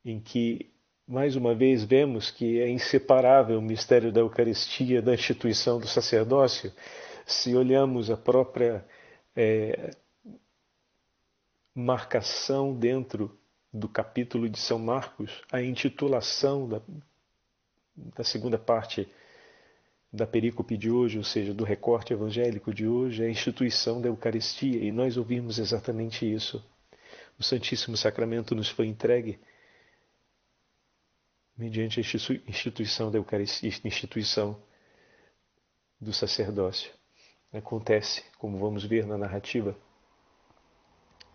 em 0.03 0.19
que 0.19 0.69
mais 1.07 1.35
uma 1.35 1.53
vez 1.53 1.83
vemos 1.83 2.31
que 2.31 2.59
é 2.59 2.67
inseparável 2.67 3.59
o 3.59 3.61
mistério 3.61 4.11
da 4.11 4.21
Eucaristia 4.21 5.01
da 5.01 5.13
instituição 5.13 5.79
do 5.79 5.87
sacerdócio, 5.87 6.73
se 7.25 7.55
olhamos 7.55 8.09
a 8.09 8.17
própria 8.17 8.83
é, 9.35 9.91
marcação 11.73 12.73
dentro 12.73 13.37
do 13.71 13.87
capítulo 13.87 14.49
de 14.49 14.57
São 14.57 14.79
Marcos, 14.79 15.43
a 15.51 15.61
intitulação 15.61 16.67
da, 16.67 16.81
da 17.95 18.23
segunda 18.23 18.57
parte 18.57 19.07
da 20.15 20.25
perícope 20.25 20.77
de 20.77 20.89
hoje, 20.89 21.17
ou 21.17 21.23
seja, 21.23 21.53
do 21.53 21.63
recorte 21.63 22.13
evangélico 22.13 22.73
de 22.73 22.87
hoje, 22.87 23.23
é 23.23 23.27
a 23.27 23.29
instituição 23.29 24.01
da 24.01 24.07
Eucaristia, 24.07 24.83
e 24.83 24.91
nós 24.91 25.17
ouvimos 25.17 25.59
exatamente 25.59 26.31
isso. 26.31 26.63
O 27.37 27.43
Santíssimo 27.43 27.97
Sacramento 27.97 28.55
nos 28.55 28.69
foi 28.69 28.87
entregue 28.87 29.39
mediante 31.57 31.99
a 31.99 32.03
instituição 32.47 33.11
da 33.11 33.17
Eucaristia, 33.17 33.69
instituição 33.83 34.57
do 35.99 36.11
sacerdócio 36.13 36.91
acontece, 37.57 38.23
como 38.37 38.57
vamos 38.57 38.83
ver 38.83 39.05
na 39.05 39.17
narrativa 39.17 39.75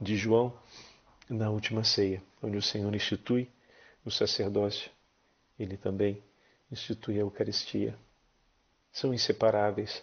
de 0.01 0.17
João, 0.17 0.53
na 1.29 1.51
última 1.51 1.85
ceia, 1.85 2.23
onde 2.43 2.57
o 2.57 2.63
Senhor 2.63 2.95
institui 2.95 3.51
o 4.05 4.11
sacerdócio, 4.11 4.91
ele 5.59 5.77
também 5.77 6.23
institui 6.71 7.17
a 7.17 7.21
Eucaristia. 7.21 7.97
São 8.93 9.15
inseparáveis. 9.15 10.03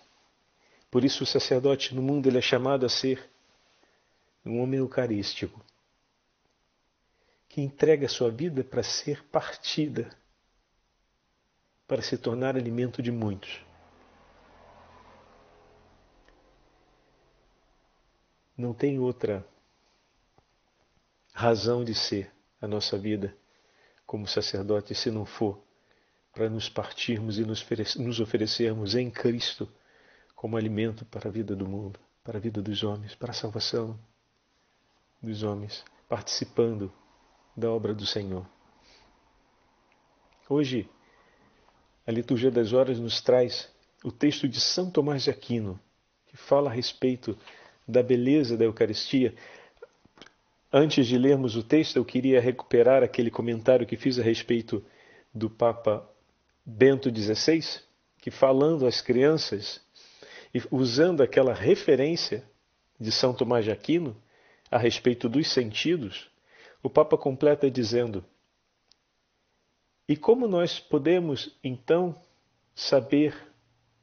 Por 0.90 1.04
isso 1.04 1.24
o 1.24 1.28
sacerdote 1.28 1.94
no 1.94 2.02
mundo 2.02 2.28
ele 2.28 2.38
é 2.38 2.42
chamado 2.42 2.86
a 2.86 2.90
ser 2.90 3.30
um 4.46 4.62
homem 4.62 4.80
eucarístico, 4.80 5.64
que 7.50 7.62
entrega 7.62 8.08
sua 8.08 8.32
vida 8.32 8.64
para 8.64 8.82
ser 8.82 9.24
partida, 9.26 10.10
para 11.86 12.02
se 12.02 12.18
tornar 12.18 12.56
alimento 12.56 13.02
de 13.02 13.12
muitos. 13.12 13.66
Não 18.58 18.74
tem 18.74 19.00
outra 19.00 19.46
razão 21.34 21.84
de 21.84 21.94
ser 21.94 22.32
a 22.60 22.68
nossa 22.68 22.98
vida 22.98 23.36
como 24.06 24.28
sacerdote 24.28 24.96
se 24.96 25.12
não 25.12 25.26
for 25.26 25.67
para 26.38 26.52
nos 26.52 26.70
partirmos 26.70 27.40
e 27.40 27.44
nos 27.44 28.20
oferecermos 28.20 28.94
em 28.94 29.10
Cristo 29.10 29.68
como 30.36 30.56
alimento 30.56 31.04
para 31.04 31.30
a 31.30 31.32
vida 31.32 31.56
do 31.56 31.68
mundo, 31.68 32.00
para 32.24 32.38
a 32.38 32.40
vida 32.40 32.62
dos 32.62 32.84
homens, 32.84 33.16
para 33.16 33.32
a 33.32 33.34
salvação 33.34 34.00
dos 35.20 35.42
homens, 35.42 35.84
participando 36.08 36.94
da 37.56 37.72
obra 37.72 37.92
do 37.92 38.06
Senhor. 38.06 38.48
Hoje, 40.48 40.88
a 42.06 42.12
liturgia 42.12 42.52
das 42.52 42.72
horas 42.72 43.00
nos 43.00 43.20
traz 43.20 43.74
o 44.04 44.12
texto 44.12 44.48
de 44.48 44.62
São 44.62 44.92
Tomás 44.92 45.24
de 45.24 45.32
Aquino, 45.32 45.80
que 46.28 46.38
fala 46.38 46.70
a 46.70 46.74
respeito 46.74 47.36
da 47.88 48.04
beleza 48.04 48.56
da 48.56 48.66
Eucaristia. 48.66 49.34
Antes 50.72 51.08
de 51.08 51.18
lermos 51.18 51.56
o 51.56 51.64
texto, 51.64 51.96
eu 51.96 52.06
queria 52.06 52.40
recuperar 52.40 53.02
aquele 53.02 53.32
comentário 53.32 53.88
que 53.88 53.98
fiz 53.98 54.20
a 54.20 54.24
respeito 54.24 54.86
do 55.34 55.50
Papa 55.50 56.08
Bento 56.70 57.10
XVI, 57.10 57.62
que 58.18 58.30
falando 58.30 58.86
às 58.86 59.00
crianças 59.00 59.80
e 60.54 60.62
usando 60.70 61.24
aquela 61.24 61.54
referência 61.54 62.44
de 63.00 63.10
São 63.10 63.34
Tomás 63.34 63.64
de 63.64 63.72
Aquino 63.72 64.22
a 64.70 64.78
respeito 64.78 65.30
dos 65.30 65.50
sentidos, 65.50 66.30
o 66.84 66.90
Papa 66.90 67.18
completa 67.18 67.72
dizendo: 67.72 68.26
E 70.10 70.18
como 70.18 70.46
nós 70.46 70.78
podemos 70.78 71.58
então 71.64 72.14
saber 72.76 73.34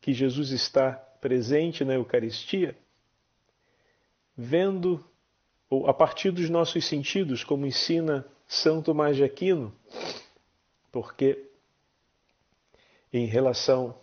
que 0.00 0.14
Jesus 0.14 0.50
está 0.50 0.92
presente 1.20 1.84
na 1.84 1.92
Eucaristia? 1.92 2.74
Vendo, 4.34 5.04
ou 5.68 5.86
a 5.86 5.92
partir 5.92 6.30
dos 6.30 6.48
nossos 6.48 6.86
sentidos, 6.86 7.44
como 7.44 7.66
ensina 7.66 8.26
São 8.48 8.80
Tomás 8.80 9.18
de 9.18 9.22
Aquino, 9.22 9.70
porque 10.90 11.52
em 13.18 13.26
relação 13.26 13.98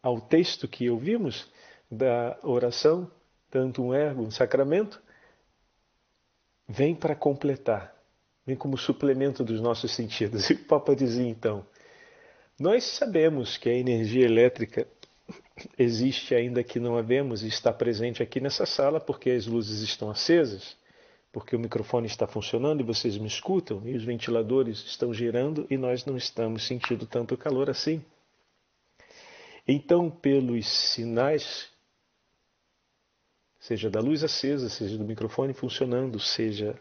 ao 0.00 0.20
texto 0.20 0.68
que 0.68 0.88
ouvimos 0.88 1.50
da 1.90 2.38
oração, 2.42 3.10
tanto 3.50 3.82
um 3.82 3.92
ergo, 3.92 4.22
um 4.22 4.30
sacramento, 4.30 5.02
vem 6.68 6.94
para 6.94 7.16
completar, 7.16 7.94
vem 8.46 8.54
como 8.54 8.78
suplemento 8.78 9.42
dos 9.42 9.60
nossos 9.60 9.90
sentidos. 9.92 10.48
E 10.50 10.54
o 10.54 10.64
Papa 10.64 10.94
dizia 10.94 11.28
então: 11.28 11.66
Nós 12.58 12.84
sabemos 12.84 13.56
que 13.56 13.68
a 13.68 13.74
energia 13.74 14.24
elétrica 14.24 14.86
existe 15.76 16.34
ainda 16.34 16.62
que 16.62 16.78
não 16.78 16.96
a 16.96 17.02
vemos 17.02 17.42
e 17.42 17.48
está 17.48 17.72
presente 17.72 18.22
aqui 18.22 18.40
nessa 18.40 18.64
sala 18.64 19.00
porque 19.00 19.30
as 19.30 19.46
luzes 19.46 19.80
estão 19.80 20.08
acesas, 20.08 20.76
porque 21.32 21.54
o 21.54 21.58
microfone 21.58 22.06
está 22.06 22.26
funcionando 22.26 22.80
e 22.80 22.84
vocês 22.84 23.16
me 23.16 23.28
escutam 23.28 23.86
e 23.86 23.94
os 23.94 24.04
ventiladores 24.04 24.84
estão 24.84 25.14
girando 25.14 25.66
e 25.70 25.76
nós 25.76 26.04
não 26.04 26.16
estamos 26.16 26.66
sentindo 26.66 27.06
tanto 27.06 27.36
calor 27.36 27.70
assim. 27.70 28.04
Então, 29.66 30.10
pelos 30.10 30.66
sinais, 30.66 31.68
seja 33.60 33.88
da 33.88 34.00
luz 34.00 34.24
acesa, 34.24 34.68
seja 34.68 34.98
do 34.98 35.04
microfone 35.04 35.52
funcionando, 35.52 36.18
seja 36.18 36.76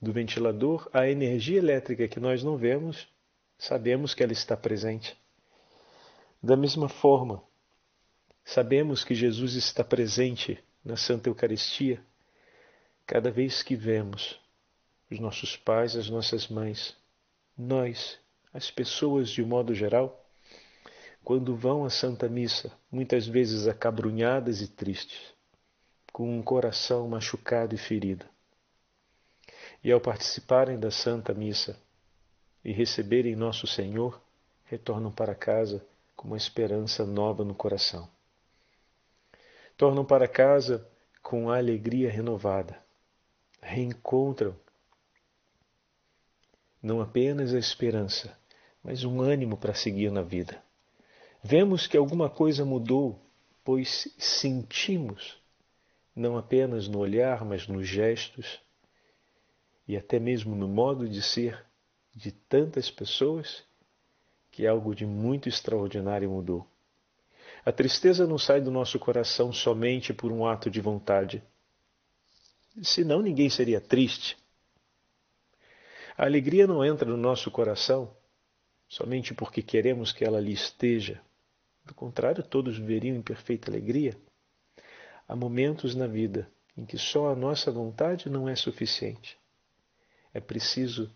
do 0.00 0.12
ventilador, 0.12 0.88
a 0.92 1.08
energia 1.08 1.58
elétrica 1.58 2.08
que 2.08 2.18
nós 2.18 2.42
não 2.42 2.56
vemos, 2.56 3.06
sabemos 3.56 4.14
que 4.14 4.22
ela 4.22 4.32
está 4.32 4.56
presente. 4.56 5.16
Da 6.42 6.56
mesma 6.56 6.88
forma, 6.88 7.40
sabemos 8.44 9.04
que 9.04 9.14
Jesus 9.14 9.54
está 9.54 9.84
presente 9.84 10.58
na 10.84 10.96
Santa 10.96 11.28
Eucaristia 11.28 12.04
cada 13.12 13.30
vez 13.30 13.62
que 13.62 13.76
vemos 13.76 14.40
os 15.10 15.20
nossos 15.20 15.54
pais, 15.54 15.96
as 15.96 16.08
nossas 16.08 16.48
mães, 16.48 16.96
nós, 17.54 18.18
as 18.54 18.70
pessoas 18.70 19.28
de 19.28 19.42
um 19.42 19.46
modo 19.46 19.74
geral, 19.74 20.26
quando 21.22 21.54
vão 21.54 21.84
à 21.84 21.90
Santa 21.90 22.26
Missa, 22.26 22.72
muitas 22.90 23.26
vezes 23.26 23.68
acabrunhadas 23.68 24.62
e 24.62 24.66
tristes, 24.66 25.20
com 26.10 26.38
um 26.38 26.42
coração 26.42 27.06
machucado 27.06 27.74
e 27.74 27.78
ferido. 27.78 28.24
E 29.84 29.92
ao 29.92 30.00
participarem 30.00 30.80
da 30.80 30.90
Santa 30.90 31.34
Missa 31.34 31.78
e 32.64 32.72
receberem 32.72 33.36
Nosso 33.36 33.66
Senhor, 33.66 34.18
retornam 34.64 35.12
para 35.12 35.34
casa 35.34 35.84
com 36.16 36.28
uma 36.28 36.38
esperança 36.38 37.04
nova 37.04 37.44
no 37.44 37.54
coração. 37.54 38.08
Tornam 39.76 40.02
para 40.02 40.26
casa 40.26 40.88
com 41.22 41.50
a 41.50 41.58
alegria 41.58 42.10
renovada. 42.10 42.81
Reencontram 43.62 44.54
não 46.82 47.00
apenas 47.00 47.54
a 47.54 47.58
esperança, 47.58 48.36
mas 48.82 49.04
um 49.04 49.20
ânimo 49.20 49.56
para 49.56 49.72
seguir 49.72 50.10
na 50.10 50.20
vida. 50.20 50.60
Vemos 51.42 51.86
que 51.86 51.96
alguma 51.96 52.28
coisa 52.28 52.64
mudou, 52.64 53.18
pois 53.64 54.12
sentimos, 54.18 55.40
não 56.14 56.36
apenas 56.36 56.88
no 56.88 56.98
olhar, 56.98 57.44
mas 57.44 57.68
nos 57.68 57.86
gestos 57.86 58.60
e 59.86 59.96
até 59.96 60.18
mesmo 60.18 60.54
no 60.56 60.68
modo 60.68 61.08
de 61.08 61.22
ser 61.22 61.64
de 62.14 62.32
tantas 62.32 62.90
pessoas, 62.90 63.62
que 64.50 64.66
algo 64.66 64.94
de 64.94 65.06
muito 65.06 65.48
extraordinário 65.48 66.28
mudou. 66.28 66.66
A 67.64 67.72
tristeza 67.72 68.26
não 68.26 68.38
sai 68.38 68.60
do 68.60 68.70
nosso 68.70 68.98
coração 68.98 69.52
somente 69.52 70.12
por 70.12 70.30
um 70.30 70.44
ato 70.44 70.70
de 70.70 70.80
vontade. 70.80 71.42
Senão 72.80 73.20
ninguém 73.20 73.50
seria 73.50 73.80
triste. 73.80 74.36
A 76.16 76.24
alegria 76.24 76.66
não 76.66 76.84
entra 76.84 77.08
no 77.08 77.16
nosso 77.16 77.50
coração 77.50 78.16
somente 78.88 79.34
porque 79.34 79.62
queremos 79.62 80.12
que 80.12 80.24
ela 80.24 80.38
ali 80.38 80.52
esteja. 80.52 81.20
Do 81.84 81.94
contrário, 81.94 82.42
todos 82.42 82.78
viveriam 82.78 83.16
em 83.16 83.22
perfeita 83.22 83.70
alegria. 83.70 84.16
Há 85.28 85.36
momentos 85.36 85.94
na 85.94 86.06
vida 86.06 86.50
em 86.76 86.86
que 86.86 86.96
só 86.96 87.30
a 87.30 87.36
nossa 87.36 87.70
vontade 87.70 88.30
não 88.30 88.48
é 88.48 88.54
suficiente. 88.54 89.38
É 90.32 90.40
preciso 90.40 91.10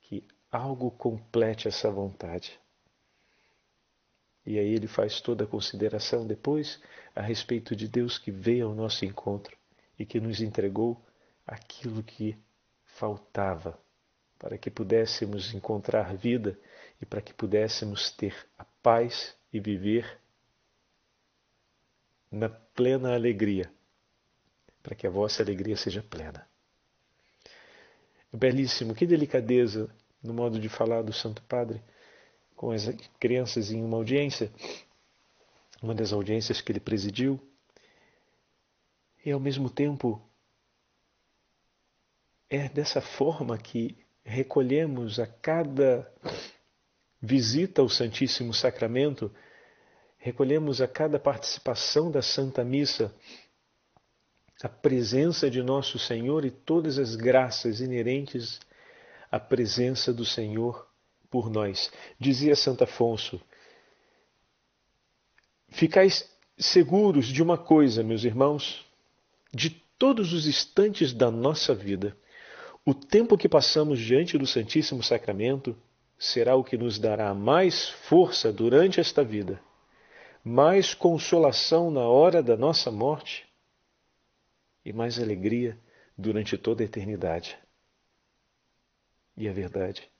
que 0.00 0.26
algo 0.50 0.90
complete 0.90 1.68
essa 1.68 1.90
vontade. 1.90 2.58
E 4.46 4.58
aí 4.58 4.74
ele 4.74 4.86
faz 4.86 5.20
toda 5.20 5.44
a 5.44 5.46
consideração 5.46 6.26
depois 6.26 6.80
a 7.14 7.20
respeito 7.20 7.76
de 7.76 7.86
Deus 7.86 8.18
que 8.18 8.30
veio 8.30 8.68
ao 8.68 8.74
nosso 8.74 9.04
encontro 9.04 9.56
e 9.98 10.06
que 10.06 10.20
nos 10.20 10.40
entregou 10.40 11.00
aquilo 11.46 12.02
que 12.02 12.36
faltava 12.84 13.78
para 14.38 14.58
que 14.58 14.70
pudéssemos 14.70 15.54
encontrar 15.54 16.14
vida 16.16 16.58
e 17.00 17.06
para 17.06 17.22
que 17.22 17.32
pudéssemos 17.32 18.10
ter 18.10 18.34
a 18.58 18.64
paz 18.82 19.36
e 19.52 19.60
viver 19.60 20.18
na 22.30 22.48
plena 22.48 23.14
alegria, 23.14 23.70
para 24.82 24.94
que 24.94 25.06
a 25.06 25.10
vossa 25.10 25.42
alegria 25.42 25.76
seja 25.76 26.02
plena. 26.02 26.44
Belíssimo, 28.32 28.94
que 28.94 29.06
delicadeza 29.06 29.88
no 30.22 30.32
modo 30.32 30.58
de 30.58 30.68
falar 30.68 31.02
do 31.02 31.12
Santo 31.12 31.42
Padre 31.42 31.82
com 32.56 32.70
as 32.70 32.88
crianças 33.20 33.70
em 33.70 33.82
uma 33.82 33.96
audiência, 33.96 34.50
uma 35.82 35.94
das 35.94 36.12
audiências 36.12 36.60
que 36.60 36.72
ele 36.72 36.80
presidiu, 36.80 37.40
e 39.24 39.30
ao 39.30 39.40
mesmo 39.40 39.70
tempo 39.70 40.22
é 42.50 42.68
dessa 42.68 43.00
forma 43.00 43.56
que 43.56 43.96
recolhemos 44.24 45.18
a 45.18 45.26
cada 45.26 46.10
visita 47.20 47.80
ao 47.80 47.88
Santíssimo 47.88 48.52
Sacramento, 48.52 49.32
recolhemos 50.18 50.80
a 50.80 50.88
cada 50.88 51.18
participação 51.18 52.10
da 52.10 52.20
Santa 52.20 52.64
Missa 52.64 53.14
a 54.62 54.68
presença 54.68 55.50
de 55.50 55.60
nosso 55.60 55.98
Senhor 55.98 56.44
e 56.44 56.50
todas 56.50 56.96
as 56.98 57.16
graças 57.16 57.80
inerentes 57.80 58.60
à 59.30 59.40
presença 59.40 60.12
do 60.12 60.24
Senhor 60.24 60.88
por 61.28 61.50
nós. 61.50 61.90
Dizia 62.18 62.54
Santo 62.54 62.84
Afonso: 62.84 63.40
Ficais 65.68 66.30
seguros 66.56 67.26
de 67.26 67.42
uma 67.42 67.58
coisa, 67.58 68.04
meus 68.04 68.22
irmãos, 68.22 68.86
de 69.54 69.70
todos 69.98 70.32
os 70.32 70.46
instantes 70.46 71.12
da 71.12 71.30
nossa 71.30 71.74
vida, 71.74 72.16
o 72.84 72.94
tempo 72.94 73.38
que 73.38 73.48
passamos 73.48 74.00
diante 74.00 74.36
do 74.36 74.46
Santíssimo 74.46 75.02
Sacramento 75.02 75.76
será 76.18 76.56
o 76.56 76.64
que 76.64 76.76
nos 76.76 76.98
dará 76.98 77.34
mais 77.34 77.88
força 77.88 78.52
durante 78.52 78.98
esta 78.98 79.22
vida, 79.22 79.60
mais 80.44 80.94
consolação 80.94 81.90
na 81.90 82.02
hora 82.02 82.42
da 82.42 82.56
nossa 82.56 82.90
morte 82.90 83.46
e 84.84 84.92
mais 84.92 85.18
alegria 85.20 85.78
durante 86.16 86.58
toda 86.58 86.82
a 86.82 86.86
eternidade. 86.86 87.56
E 89.36 89.46
é 89.46 89.52
verdade. 89.52 90.10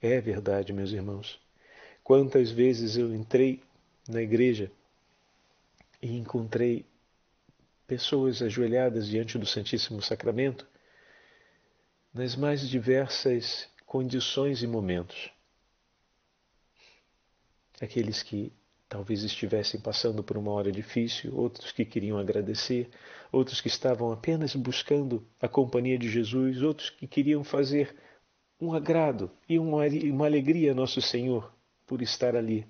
É 0.00 0.20
verdade, 0.20 0.72
meus 0.72 0.92
irmãos. 0.92 1.40
Quantas 2.02 2.50
vezes 2.50 2.96
eu 2.96 3.14
entrei 3.14 3.62
na 4.08 4.20
igreja 4.20 4.70
e 6.02 6.16
encontrei 6.16 6.84
pessoas 7.86 8.42
ajoelhadas 8.42 9.08
diante 9.08 9.38
do 9.38 9.46
Santíssimo 9.46 10.00
Sacramento 10.00 10.66
nas 12.12 12.36
mais 12.36 12.68
diversas 12.68 13.68
condições 13.84 14.62
e 14.62 14.66
momentos. 14.66 15.30
Aqueles 17.80 18.22
que 18.22 18.52
talvez 18.88 19.24
estivessem 19.24 19.80
passando 19.80 20.22
por 20.22 20.36
uma 20.36 20.52
hora 20.52 20.70
difícil, 20.70 21.36
outros 21.36 21.72
que 21.72 21.84
queriam 21.84 22.16
agradecer, 22.16 22.88
outros 23.32 23.60
que 23.60 23.66
estavam 23.66 24.12
apenas 24.12 24.54
buscando 24.54 25.26
a 25.40 25.48
companhia 25.48 25.98
de 25.98 26.08
Jesus, 26.08 26.62
outros 26.62 26.90
que 26.90 27.06
queriam 27.06 27.42
fazer 27.42 27.96
um 28.60 28.72
agrado 28.72 29.30
e 29.48 29.58
uma, 29.58 29.84
alegria 30.24 30.70
a 30.70 30.74
nosso 30.74 31.02
Senhor 31.02 31.52
por 31.86 32.00
estar 32.00 32.36
ali. 32.36 32.66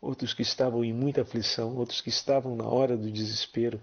Outros 0.00 0.34
que 0.34 0.42
estavam 0.42 0.84
em 0.84 0.92
muita 0.92 1.22
aflição, 1.22 1.76
outros 1.76 2.00
que 2.00 2.10
estavam 2.10 2.54
na 2.54 2.66
hora 2.66 2.96
do 2.96 3.10
desespero, 3.10 3.80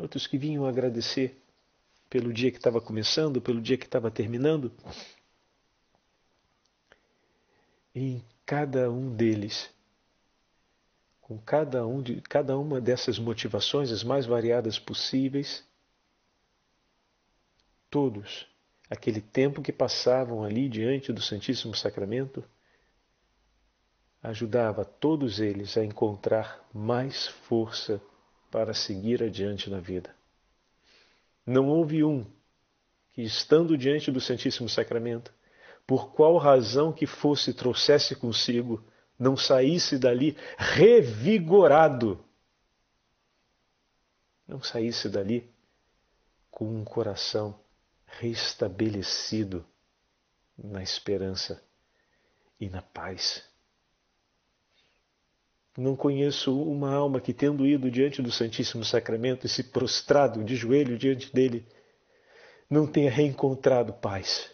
outros 0.00 0.26
que 0.26 0.38
vinham 0.38 0.66
agradecer 0.66 1.40
pelo 2.08 2.32
dia 2.32 2.50
que 2.50 2.56
estava 2.56 2.80
começando, 2.80 3.40
pelo 3.40 3.60
dia 3.60 3.78
que 3.78 3.84
estava 3.84 4.10
terminando. 4.10 4.72
E 7.94 8.16
em 8.16 8.24
cada 8.44 8.90
um 8.90 9.14
deles, 9.14 9.70
com 11.20 11.38
cada, 11.38 11.86
um 11.86 12.02
de, 12.02 12.20
cada 12.22 12.58
uma 12.58 12.80
dessas 12.80 13.18
motivações, 13.18 13.92
as 13.92 14.02
mais 14.02 14.26
variadas 14.26 14.78
possíveis, 14.78 15.64
todos, 17.88 18.48
aquele 18.88 19.20
tempo 19.20 19.62
que 19.62 19.72
passavam 19.72 20.42
ali 20.42 20.68
diante 20.68 21.12
do 21.12 21.22
Santíssimo 21.22 21.74
Sacramento, 21.74 22.44
ajudava 24.22 24.84
todos 24.84 25.38
eles 25.38 25.76
a 25.76 25.84
encontrar 25.84 26.68
mais 26.74 27.28
força 27.28 28.02
para 28.50 28.74
seguir 28.74 29.22
adiante 29.22 29.70
na 29.70 29.80
vida. 29.80 30.14
Não 31.46 31.68
houve 31.68 32.04
um 32.04 32.26
que, 33.12 33.22
estando 33.22 33.76
diante 33.76 34.10
do 34.10 34.20
Santíssimo 34.20 34.68
Sacramento, 34.68 35.32
por 35.86 36.12
qual 36.12 36.36
razão 36.36 36.92
que 36.92 37.06
fosse 37.06 37.52
trouxesse 37.52 38.14
consigo, 38.14 38.84
não 39.18 39.36
saísse 39.36 39.98
dali 39.98 40.36
revigorado, 40.56 42.24
não 44.46 44.62
saísse 44.62 45.08
dali 45.08 45.50
com 46.50 46.64
um 46.64 46.84
coração 46.84 47.60
restabelecido 48.06 49.64
na 50.56 50.82
esperança 50.82 51.62
e 52.60 52.68
na 52.68 52.82
paz. 52.82 53.49
Não 55.76 55.94
conheço 55.94 56.60
uma 56.62 56.92
alma 56.92 57.20
que, 57.20 57.32
tendo 57.32 57.66
ido 57.66 57.90
diante 57.90 58.20
do 58.20 58.30
Santíssimo 58.30 58.84
Sacramento 58.84 59.46
e 59.46 59.48
se 59.48 59.64
prostrado 59.64 60.42
de 60.42 60.56
joelho 60.56 60.98
diante 60.98 61.32
dele, 61.32 61.64
não 62.68 62.86
tenha 62.86 63.10
reencontrado 63.10 63.92
paz. 63.92 64.50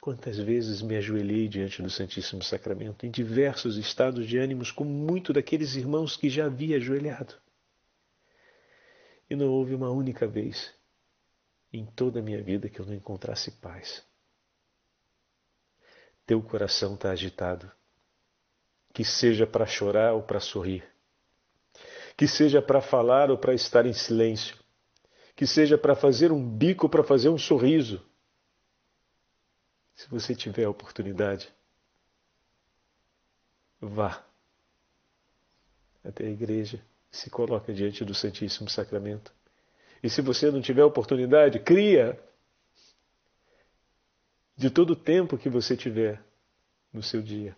Quantas 0.00 0.38
vezes 0.38 0.80
me 0.80 0.96
ajoelhei 0.96 1.48
diante 1.48 1.82
do 1.82 1.90
Santíssimo 1.90 2.42
Sacramento, 2.42 3.04
em 3.04 3.10
diversos 3.10 3.76
estados 3.76 4.26
de 4.26 4.38
ânimos, 4.38 4.70
como 4.70 4.90
muito 4.90 5.32
daqueles 5.32 5.74
irmãos 5.74 6.16
que 6.16 6.30
já 6.30 6.46
havia 6.46 6.76
ajoelhado. 6.76 7.34
E 9.28 9.36
não 9.36 9.48
houve 9.48 9.74
uma 9.74 9.90
única 9.90 10.26
vez 10.26 10.72
em 11.72 11.84
toda 11.84 12.20
a 12.20 12.22
minha 12.22 12.42
vida 12.42 12.68
que 12.68 12.80
eu 12.80 12.86
não 12.86 12.94
encontrasse 12.94 13.50
paz. 13.50 14.07
Teu 16.28 16.42
coração 16.42 16.92
está 16.92 17.10
agitado 17.10 17.72
que 18.92 19.02
seja 19.02 19.46
para 19.46 19.64
chorar 19.64 20.12
ou 20.12 20.22
para 20.22 20.40
sorrir, 20.40 20.84
que 22.18 22.28
seja 22.28 22.60
para 22.60 22.82
falar 22.82 23.30
ou 23.30 23.38
para 23.38 23.54
estar 23.54 23.86
em 23.86 23.94
silêncio, 23.94 24.54
que 25.34 25.46
seja 25.46 25.78
para 25.78 25.96
fazer 25.96 26.30
um 26.30 26.46
bico 26.46 26.84
ou 26.84 26.90
para 26.90 27.02
fazer 27.02 27.30
um 27.30 27.38
sorriso. 27.38 28.04
Se 29.94 30.06
você 30.10 30.34
tiver 30.34 30.64
a 30.64 30.70
oportunidade, 30.70 31.50
vá 33.80 34.22
até 36.04 36.26
a 36.26 36.30
igreja, 36.30 36.84
se 37.10 37.30
coloca 37.30 37.72
diante 37.72 38.04
do 38.04 38.14
Santíssimo 38.14 38.68
Sacramento. 38.68 39.32
E 40.02 40.10
se 40.10 40.20
você 40.20 40.50
não 40.50 40.60
tiver 40.60 40.84
oportunidade, 40.84 41.58
cria 41.58 42.22
de 44.58 44.68
todo 44.68 44.90
o 44.90 44.96
tempo 44.96 45.38
que 45.38 45.48
você 45.48 45.76
tiver 45.76 46.20
no 46.92 47.00
seu 47.00 47.22
dia. 47.22 47.56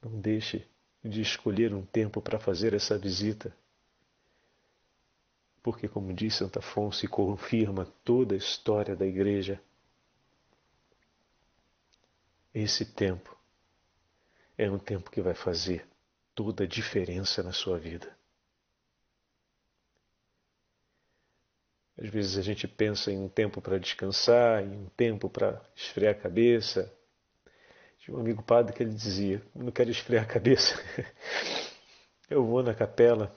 Não 0.00 0.20
deixe 0.20 0.64
de 1.02 1.20
escolher 1.20 1.74
um 1.74 1.84
tempo 1.84 2.22
para 2.22 2.38
fazer 2.38 2.72
essa 2.72 2.96
visita. 2.96 3.54
Porque, 5.60 5.88
como 5.88 6.14
diz 6.14 6.36
Santo 6.36 6.60
Afonso 6.60 7.04
e 7.04 7.08
confirma 7.08 7.84
toda 8.04 8.36
a 8.36 8.38
história 8.38 8.94
da 8.94 9.04
Igreja, 9.04 9.60
esse 12.54 12.84
tempo 12.84 13.36
é 14.56 14.70
um 14.70 14.78
tempo 14.78 15.10
que 15.10 15.20
vai 15.20 15.34
fazer 15.34 15.84
toda 16.32 16.62
a 16.62 16.66
diferença 16.66 17.42
na 17.42 17.52
sua 17.52 17.76
vida. 17.76 18.16
Às 21.96 22.08
vezes 22.08 22.36
a 22.36 22.42
gente 22.42 22.66
pensa 22.66 23.10
em 23.10 23.18
um 23.18 23.28
tempo 23.28 23.60
para 23.60 23.78
descansar, 23.78 24.62
em 24.62 24.72
um 24.72 24.86
tempo 24.96 25.30
para 25.30 25.62
esfriar 25.76 26.12
a 26.12 26.18
cabeça, 26.18 26.92
tinha 28.04 28.18
um 28.18 28.20
amigo 28.20 28.42
padre 28.42 28.74
que 28.74 28.82
ele 28.82 28.92
dizia: 28.92 29.40
Não 29.54 29.72
quero 29.72 29.90
esfriar 29.90 30.24
a 30.24 30.26
cabeça. 30.26 30.74
Eu 32.28 32.44
vou 32.44 32.62
na 32.62 32.74
capela 32.74 33.34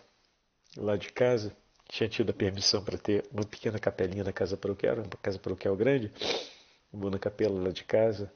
lá 0.76 0.98
de 0.98 1.10
casa. 1.10 1.56
Tinha 1.88 2.10
tido 2.10 2.32
a 2.32 2.34
permissão 2.34 2.84
para 2.84 2.98
ter 2.98 3.26
uma 3.32 3.46
pequena 3.46 3.80
capelinha 3.80 4.26
na 4.26 4.34
casa 4.34 4.58
paroquial, 4.58 4.98
uma 4.98 5.08
casa 5.22 5.40
paroquial 5.40 5.74
grande. 5.78 6.12
Eu 6.92 7.00
vou 7.00 7.10
na 7.10 7.18
capela 7.18 7.64
lá 7.64 7.70
de 7.70 7.86
casa 7.86 8.30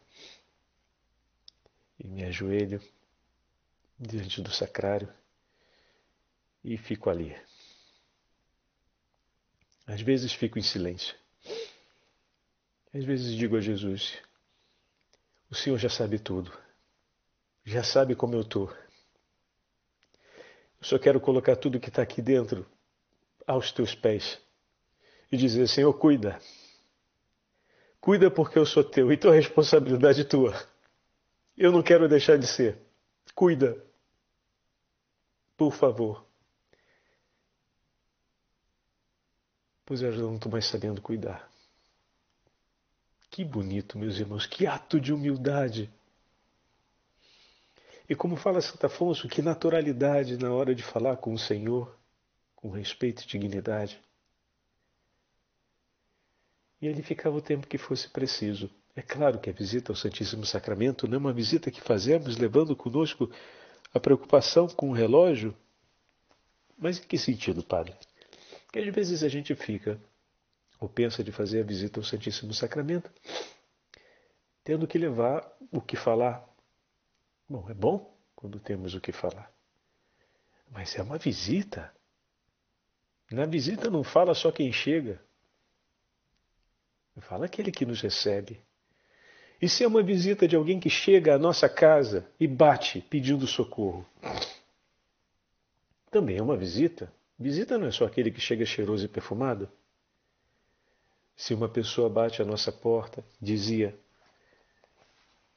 e 2.00 2.08
me 2.08 2.24
ajoelho 2.24 2.82
diante 4.00 4.42
do 4.42 4.52
sacrário 4.52 5.10
e 6.64 6.78
fico 6.78 7.10
ali. 7.10 7.36
Às 9.92 10.00
vezes 10.02 10.32
fico 10.32 10.58
em 10.58 10.62
silêncio. 10.62 11.14
Às 12.94 13.04
vezes 13.04 13.36
digo 13.36 13.58
a 13.58 13.60
Jesus: 13.60 14.18
o 15.50 15.56
Senhor 15.56 15.78
já 15.78 15.90
sabe 15.90 16.18
tudo. 16.18 16.50
Já 17.66 17.84
sabe 17.84 18.16
como 18.16 18.34
eu 18.34 18.42
estou. 18.42 18.72
Eu 20.80 20.84
só 20.84 20.98
quero 20.98 21.20
colocar 21.20 21.58
tudo 21.58 21.78
que 21.78 21.90
está 21.90 22.02
aqui 22.02 22.22
dentro 22.22 22.66
aos 23.46 23.74
teus 23.74 23.94
pés 23.94 24.40
e 25.30 25.36
dizer: 25.36 25.68
Senhor, 25.68 25.94
cuida. 25.94 26.40
Cuida 28.00 28.32
porque 28.32 28.58
eu 28.58 28.66
sou 28.66 28.86
teu 28.86 29.12
e 29.12 29.18
tua 29.18 29.36
responsabilidade 29.36 30.22
é 30.22 30.24
tua. 30.24 30.56
Eu 31.58 31.70
não 31.70 31.84
quero 31.84 32.08
deixar 32.08 32.38
de 32.38 32.48
ser. 32.48 32.78
Cuida. 33.36 33.78
Por 35.58 35.74
favor. 35.74 36.31
Pois 39.86 40.02
eu 40.02 40.12
não 40.16 40.36
estou 40.36 40.52
mais 40.52 40.66
sabendo 40.66 41.02
cuidar. 41.02 41.52
Que 43.30 43.46
bonito, 43.46 43.98
meus 43.98 44.18
irmãos, 44.18 44.46
que 44.46 44.68
ato 44.68 45.00
de 45.00 45.14
humildade. 45.14 45.90
E 48.10 48.14
como 48.14 48.36
fala 48.36 48.62
Santo 48.62 48.86
Afonso, 48.86 49.30
que 49.30 49.42
naturalidade 49.42 50.38
na 50.38 50.52
hora 50.52 50.76
de 50.76 50.84
falar 50.84 51.16
com 51.16 51.34
o 51.34 51.40
Senhor, 51.40 51.98
com 52.56 52.70
respeito 52.70 53.24
e 53.24 53.28
dignidade. 53.28 54.02
E 56.82 56.90
ali 56.90 57.02
ficava 57.02 57.38
o 57.38 57.42
tempo 57.42 57.68
que 57.68 57.78
fosse 57.78 58.10
preciso. 58.10 58.70
É 58.96 59.02
claro 59.02 59.40
que 59.40 59.50
a 59.50 59.54
visita 59.54 59.92
ao 59.92 59.96
Santíssimo 59.96 60.46
Sacramento 60.46 61.08
não 61.08 61.16
é 61.16 61.18
uma 61.18 61.34
visita 61.34 61.72
que 61.72 61.80
fazemos 61.80 62.36
levando 62.36 62.76
conosco 62.76 63.32
a 63.94 64.00
preocupação 64.00 64.68
com 64.68 64.90
o 64.90 64.94
relógio. 64.94 65.56
Mas 66.78 67.00
em 67.00 67.04
que 67.04 67.18
sentido, 67.18 67.64
Padre? 67.64 67.96
Que 68.72 68.80
às 68.80 68.94
vezes 68.94 69.24
a 69.24 69.28
gente 69.28 69.54
fica 69.56 70.00
ou 70.80 70.90
pensa 70.90 71.24
de 71.24 71.32
fazer 71.32 71.62
a 71.62 71.66
visita 71.66 72.00
ao 72.00 72.04
Santíssimo 72.04 72.54
Sacramento, 72.56 73.12
tendo 74.64 74.88
que 74.88 74.98
levar 74.98 75.48
o 75.72 75.80
que 75.80 75.96
falar. 75.96 76.44
Bom, 77.48 77.70
é 77.70 77.74
bom 77.74 78.12
quando 78.36 78.60
temos 78.60 78.96
o 78.96 79.00
que 79.00 79.12
falar. 79.12 79.52
Mas 80.72 80.96
é 80.96 81.04
uma 81.04 81.20
visita. 81.20 81.94
Na 83.30 83.46
visita 83.46 83.92
não 83.92 84.04
fala 84.04 84.34
só 84.34 84.52
quem 84.52 84.72
chega. 84.72 85.22
Fala 87.20 87.46
aquele 87.46 87.72
que 87.72 87.86
nos 87.86 88.02
recebe. 88.02 88.60
E 89.62 89.70
se 89.70 89.84
é 89.84 89.88
uma 89.88 90.02
visita 90.02 90.48
de 90.48 90.56
alguém 90.56 90.80
que 90.80 90.90
chega 90.90 91.36
à 91.36 91.38
nossa 91.38 91.70
casa 91.70 92.28
e 92.40 92.48
bate 92.48 93.02
pedindo 93.02 93.46
socorro? 93.46 94.04
Também 96.10 96.38
é 96.38 96.42
uma 96.42 96.58
visita. 96.58 97.14
Visita 97.42 97.76
não 97.76 97.88
é 97.88 97.92
só 97.92 98.06
aquele 98.06 98.30
que 98.30 98.40
chega 98.40 98.64
cheiroso 98.68 99.04
e 99.04 99.08
perfumado. 99.08 99.68
Se 101.36 101.56
uma 101.56 101.68
pessoa 101.68 102.08
bate 102.08 102.40
à 102.40 102.46
nossa 102.46 102.72
porta, 102.72 103.26
dizia 103.42 103.98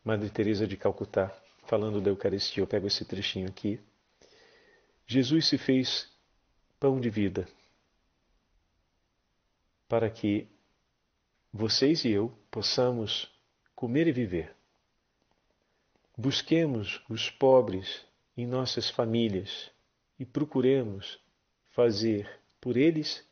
Madre 0.02 0.30
Teresa 0.30 0.66
de 0.66 0.78
Calcutá, 0.78 1.30
falando 1.66 2.00
da 2.00 2.08
Eucaristia, 2.08 2.62
eu 2.62 2.66
pego 2.66 2.86
esse 2.86 3.04
trechinho 3.04 3.46
aqui. 3.46 3.78
Jesus 5.06 5.46
se 5.46 5.58
fez 5.58 6.10
pão 6.80 6.98
de 6.98 7.10
vida 7.10 7.46
para 9.86 10.08
que 10.08 10.48
vocês 11.52 12.02
e 12.06 12.12
eu 12.12 12.30
possamos 12.50 13.30
comer 13.74 14.08
e 14.08 14.12
viver. 14.12 14.56
Busquemos 16.16 17.04
os 17.10 17.28
pobres 17.28 18.06
em 18.34 18.46
nossas 18.46 18.88
famílias 18.88 19.70
e 20.18 20.24
procuremos 20.24 21.22
fazer 21.74 22.28
por 22.60 22.76
eles 22.76 23.22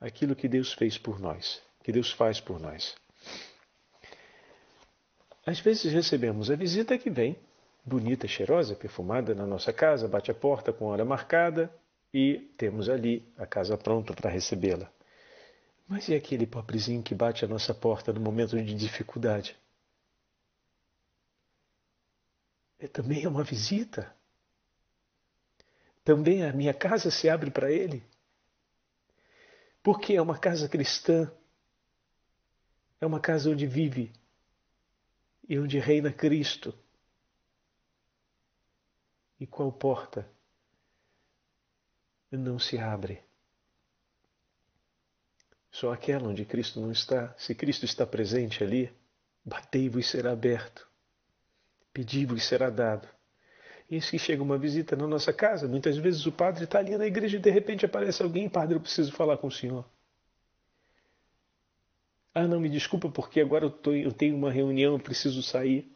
aquilo 0.00 0.34
que 0.34 0.48
Deus 0.48 0.72
fez 0.72 0.96
por 0.96 1.20
nós, 1.20 1.60
que 1.82 1.92
Deus 1.92 2.12
faz 2.12 2.40
por 2.40 2.58
nós. 2.58 2.96
Às 5.44 5.60
vezes 5.60 5.92
recebemos 5.92 6.50
a 6.50 6.56
visita 6.56 6.96
que 6.96 7.10
vem, 7.10 7.36
bonita, 7.84 8.28
cheirosa, 8.28 8.76
perfumada 8.76 9.34
na 9.34 9.46
nossa 9.46 9.72
casa, 9.72 10.06
bate 10.06 10.30
a 10.30 10.34
porta 10.34 10.72
com 10.72 10.86
hora 10.86 11.04
marcada 11.04 11.72
e 12.14 12.50
temos 12.56 12.88
ali 12.88 13.26
a 13.36 13.46
casa 13.46 13.76
pronta 13.76 14.14
para 14.14 14.30
recebê-la. 14.30 14.90
Mas 15.88 16.08
e 16.08 16.14
aquele 16.14 16.46
pobrezinho 16.46 17.02
que 17.02 17.14
bate 17.14 17.44
a 17.44 17.48
nossa 17.48 17.74
porta 17.74 18.12
no 18.12 18.20
momento 18.20 18.62
de 18.62 18.74
dificuldade? 18.74 19.56
É 22.78 22.86
também 22.86 23.24
é 23.24 23.28
uma 23.28 23.42
visita. 23.42 24.14
Também 26.08 26.42
a 26.42 26.54
minha 26.54 26.72
casa 26.72 27.10
se 27.10 27.28
abre 27.28 27.50
para 27.50 27.70
ele. 27.70 28.02
Porque 29.82 30.14
é 30.14 30.22
uma 30.22 30.38
casa 30.38 30.66
cristã. 30.66 31.30
É 32.98 33.04
uma 33.04 33.20
casa 33.20 33.50
onde 33.50 33.66
vive 33.66 34.10
e 35.46 35.58
onde 35.58 35.78
reina 35.78 36.10
Cristo. 36.10 36.74
E 39.38 39.46
qual 39.46 39.70
porta 39.70 40.26
não 42.32 42.58
se 42.58 42.78
abre? 42.78 43.22
Só 45.70 45.92
aquela 45.92 46.30
onde 46.30 46.46
Cristo 46.46 46.80
não 46.80 46.90
está. 46.90 47.36
Se 47.36 47.54
Cristo 47.54 47.84
está 47.84 48.06
presente 48.06 48.64
ali, 48.64 48.90
batei-vos 49.44 50.08
será 50.08 50.32
aberto, 50.32 50.88
pedi-vos 51.92 52.44
será 52.44 52.70
dado. 52.70 53.17
E 53.90 53.94
eis 53.94 54.10
que 54.10 54.18
chega 54.18 54.42
uma 54.42 54.58
visita 54.58 54.94
na 54.94 55.06
nossa 55.06 55.32
casa. 55.32 55.66
Muitas 55.66 55.96
vezes 55.96 56.26
o 56.26 56.32
padre 56.32 56.64
está 56.64 56.78
ali 56.78 56.96
na 56.96 57.06
igreja 57.06 57.36
e 57.36 57.40
de 57.40 57.50
repente 57.50 57.86
aparece 57.86 58.22
alguém, 58.22 58.48
padre, 58.48 58.76
eu 58.76 58.80
preciso 58.80 59.12
falar 59.12 59.38
com 59.38 59.46
o 59.46 59.52
senhor. 59.52 59.84
Ah, 62.34 62.46
não, 62.46 62.60
me 62.60 62.68
desculpa 62.68 63.08
porque 63.08 63.40
agora 63.40 63.64
eu, 63.64 63.70
tô, 63.70 63.92
eu 63.92 64.12
tenho 64.12 64.36
uma 64.36 64.50
reunião, 64.50 64.92
eu 64.92 65.00
preciso 65.00 65.42
sair. 65.42 65.90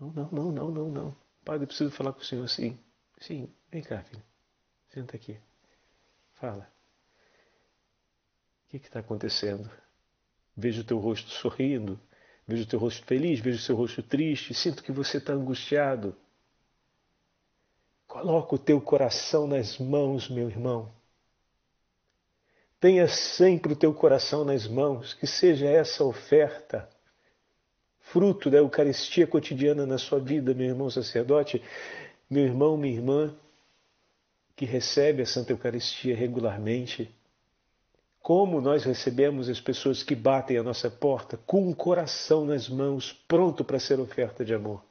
Não, 0.00 0.12
não, 0.12 0.30
não, 0.30 0.52
não, 0.52 0.70
não, 0.70 0.88
não. 0.90 1.16
Padre, 1.44 1.64
eu 1.64 1.66
preciso 1.66 1.90
falar 1.90 2.12
com 2.12 2.20
o 2.20 2.24
senhor, 2.24 2.48
sim. 2.48 2.78
Sim, 3.18 3.48
vem 3.70 3.82
cá, 3.82 4.02
filho. 4.02 4.22
Senta 4.90 5.16
aqui. 5.16 5.38
Fala. 6.34 6.70
O 8.66 8.70
que 8.70 8.76
está 8.76 9.00
acontecendo? 9.00 9.68
Vejo 10.56 10.82
o 10.82 10.84
teu 10.84 10.98
rosto 10.98 11.30
sorrindo, 11.30 11.98
vejo 12.46 12.62
o 12.62 12.66
teu 12.66 12.78
rosto 12.78 13.04
feliz, 13.04 13.40
vejo 13.40 13.58
o 13.58 13.62
seu 13.62 13.74
rosto 13.74 14.02
triste, 14.02 14.54
sinto 14.54 14.82
que 14.82 14.92
você 14.92 15.18
está 15.18 15.32
angustiado. 15.32 16.16
Coloca 18.10 18.56
o 18.56 18.58
teu 18.58 18.80
coração 18.80 19.46
nas 19.46 19.78
mãos, 19.78 20.28
meu 20.28 20.50
irmão. 20.50 20.90
Tenha 22.80 23.06
sempre 23.06 23.72
o 23.72 23.76
teu 23.76 23.94
coração 23.94 24.44
nas 24.44 24.66
mãos, 24.66 25.14
que 25.14 25.28
seja 25.28 25.68
essa 25.68 26.02
oferta, 26.02 26.90
fruto 28.00 28.50
da 28.50 28.58
Eucaristia 28.58 29.28
cotidiana 29.28 29.86
na 29.86 29.96
sua 29.96 30.18
vida, 30.18 30.52
meu 30.52 30.66
irmão 30.66 30.90
sacerdote, 30.90 31.62
meu 32.28 32.42
irmão, 32.42 32.76
minha 32.76 32.96
irmã, 32.96 33.32
que 34.56 34.64
recebe 34.64 35.22
a 35.22 35.26
Santa 35.26 35.52
Eucaristia 35.52 36.16
regularmente 36.16 37.14
como 38.20 38.60
nós 38.60 38.82
recebemos 38.82 39.48
as 39.48 39.60
pessoas 39.60 40.02
que 40.02 40.16
batem 40.16 40.58
a 40.58 40.64
nossa 40.64 40.90
porta 40.90 41.38
com 41.46 41.68
um 41.68 41.72
coração 41.72 42.44
nas 42.44 42.68
mãos, 42.68 43.12
pronto 43.28 43.64
para 43.64 43.78
ser 43.78 44.00
oferta 44.00 44.44
de 44.44 44.52
amor. 44.52 44.89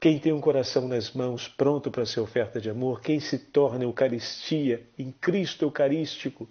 Quem 0.00 0.18
tem 0.18 0.32
um 0.32 0.40
coração 0.40 0.88
nas 0.88 1.12
mãos, 1.12 1.46
pronto 1.46 1.90
para 1.90 2.06
ser 2.06 2.20
oferta 2.20 2.58
de 2.58 2.70
amor, 2.70 3.02
quem 3.02 3.20
se 3.20 3.38
torna 3.38 3.84
Eucaristia, 3.84 4.88
em 4.98 5.12
Cristo 5.12 5.66
Eucarístico, 5.66 6.48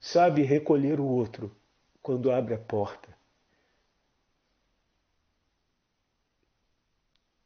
sabe 0.00 0.42
recolher 0.42 0.98
o 0.98 1.04
outro 1.04 1.54
quando 2.00 2.32
abre 2.32 2.54
a 2.54 2.58
porta. 2.58 3.14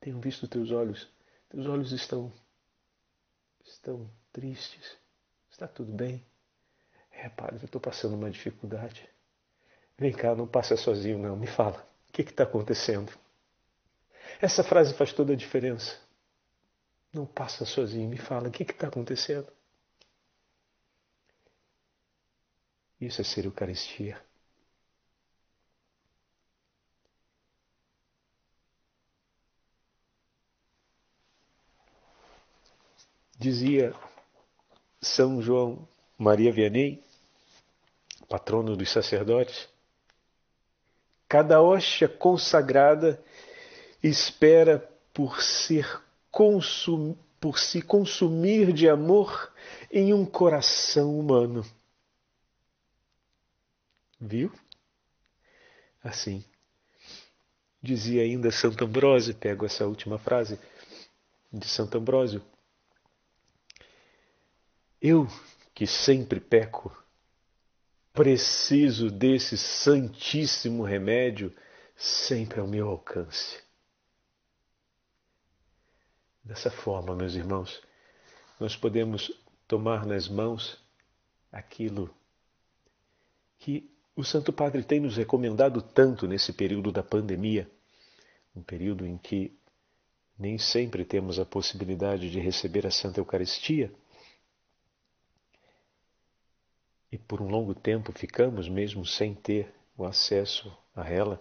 Tenho 0.00 0.20
visto 0.20 0.46
teus 0.46 0.70
olhos, 0.70 1.08
teus 1.48 1.66
olhos 1.66 1.90
estão 1.90 2.32
estão 3.64 4.08
tristes. 4.32 4.96
Está 5.50 5.66
tudo 5.66 5.92
bem? 5.92 6.24
É, 7.10 7.28
padre, 7.28 7.60
eu 7.62 7.66
estou 7.66 7.80
passando 7.80 8.14
uma 8.14 8.30
dificuldade. 8.30 9.08
Vem 9.96 10.12
cá, 10.12 10.34
não 10.34 10.46
passa 10.46 10.76
sozinho, 10.76 11.18
não. 11.18 11.36
Me 11.36 11.46
fala, 11.46 11.86
o 12.08 12.12
que 12.12 12.22
está 12.22 12.44
acontecendo? 12.44 13.23
Essa 14.40 14.62
frase 14.62 14.94
faz 14.94 15.12
toda 15.12 15.32
a 15.32 15.36
diferença. 15.36 15.98
Não 17.12 17.26
passa 17.26 17.64
sozinho, 17.64 18.08
me 18.08 18.18
fala, 18.18 18.48
o 18.48 18.50
que 18.50 18.62
está 18.62 18.88
acontecendo? 18.88 19.46
Isso 23.00 23.20
é 23.20 23.24
ser 23.24 23.44
Eucaristia. 23.44 24.20
Dizia 33.38 33.94
São 35.00 35.42
João 35.42 35.86
Maria 36.16 36.52
Vianney, 36.52 37.02
patrono 38.28 38.76
dos 38.76 38.90
sacerdotes, 38.90 39.68
cada 41.28 41.60
hóstia 41.60 42.08
consagrada 42.08 43.22
espera 44.08 44.78
por 45.12 45.42
ser 45.42 46.02
consum, 46.30 47.16
por 47.40 47.58
se 47.58 47.80
consumir 47.80 48.72
de 48.72 48.88
amor 48.88 49.52
em 49.90 50.12
um 50.12 50.26
coração 50.26 51.18
humano. 51.18 51.64
Viu? 54.20 54.52
Assim. 56.02 56.44
Dizia 57.82 58.22
ainda 58.22 58.50
Santo 58.50 58.84
Ambrósio, 58.84 59.34
pego 59.34 59.64
essa 59.64 59.86
última 59.86 60.18
frase 60.18 60.58
de 61.52 61.66
Santo 61.66 61.96
Ambrósio. 61.96 62.42
Eu 65.00 65.26
que 65.74 65.86
sempre 65.86 66.40
peco, 66.40 66.96
preciso 68.12 69.10
desse 69.10 69.58
santíssimo 69.58 70.82
remédio 70.82 71.54
sempre 71.96 72.60
ao 72.60 72.66
meu 72.66 72.88
alcance. 72.88 73.63
Dessa 76.44 76.70
forma, 76.70 77.14
meus 77.16 77.34
irmãos, 77.34 77.82
nós 78.60 78.76
podemos 78.76 79.32
tomar 79.66 80.04
nas 80.04 80.28
mãos 80.28 80.78
aquilo 81.50 82.14
que 83.58 83.90
o 84.14 84.22
Santo 84.22 84.52
Padre 84.52 84.82
tem 84.82 85.00
nos 85.00 85.16
recomendado 85.16 85.80
tanto 85.80 86.28
nesse 86.28 86.52
período 86.52 86.92
da 86.92 87.02
pandemia, 87.02 87.68
um 88.54 88.62
período 88.62 89.06
em 89.06 89.16
que 89.16 89.56
nem 90.38 90.58
sempre 90.58 91.04
temos 91.04 91.38
a 91.38 91.46
possibilidade 91.46 92.30
de 92.30 92.38
receber 92.38 92.86
a 92.86 92.90
Santa 92.90 93.20
Eucaristia 93.20 93.90
e 97.10 97.18
por 97.18 97.40
um 97.40 97.48
longo 97.48 97.74
tempo 97.74 98.12
ficamos 98.12 98.68
mesmo 98.68 99.06
sem 99.06 99.34
ter 99.34 99.72
o 99.96 100.04
acesso 100.04 100.76
a 100.94 101.08
ela. 101.08 101.40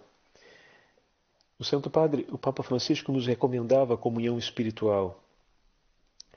O 1.58 1.64
Santo 1.64 1.88
Padre, 1.88 2.26
o 2.30 2.38
Papa 2.38 2.62
Francisco, 2.62 3.12
nos 3.12 3.26
recomendava 3.26 3.94
a 3.94 3.96
comunhão 3.96 4.38
espiritual. 4.38 5.22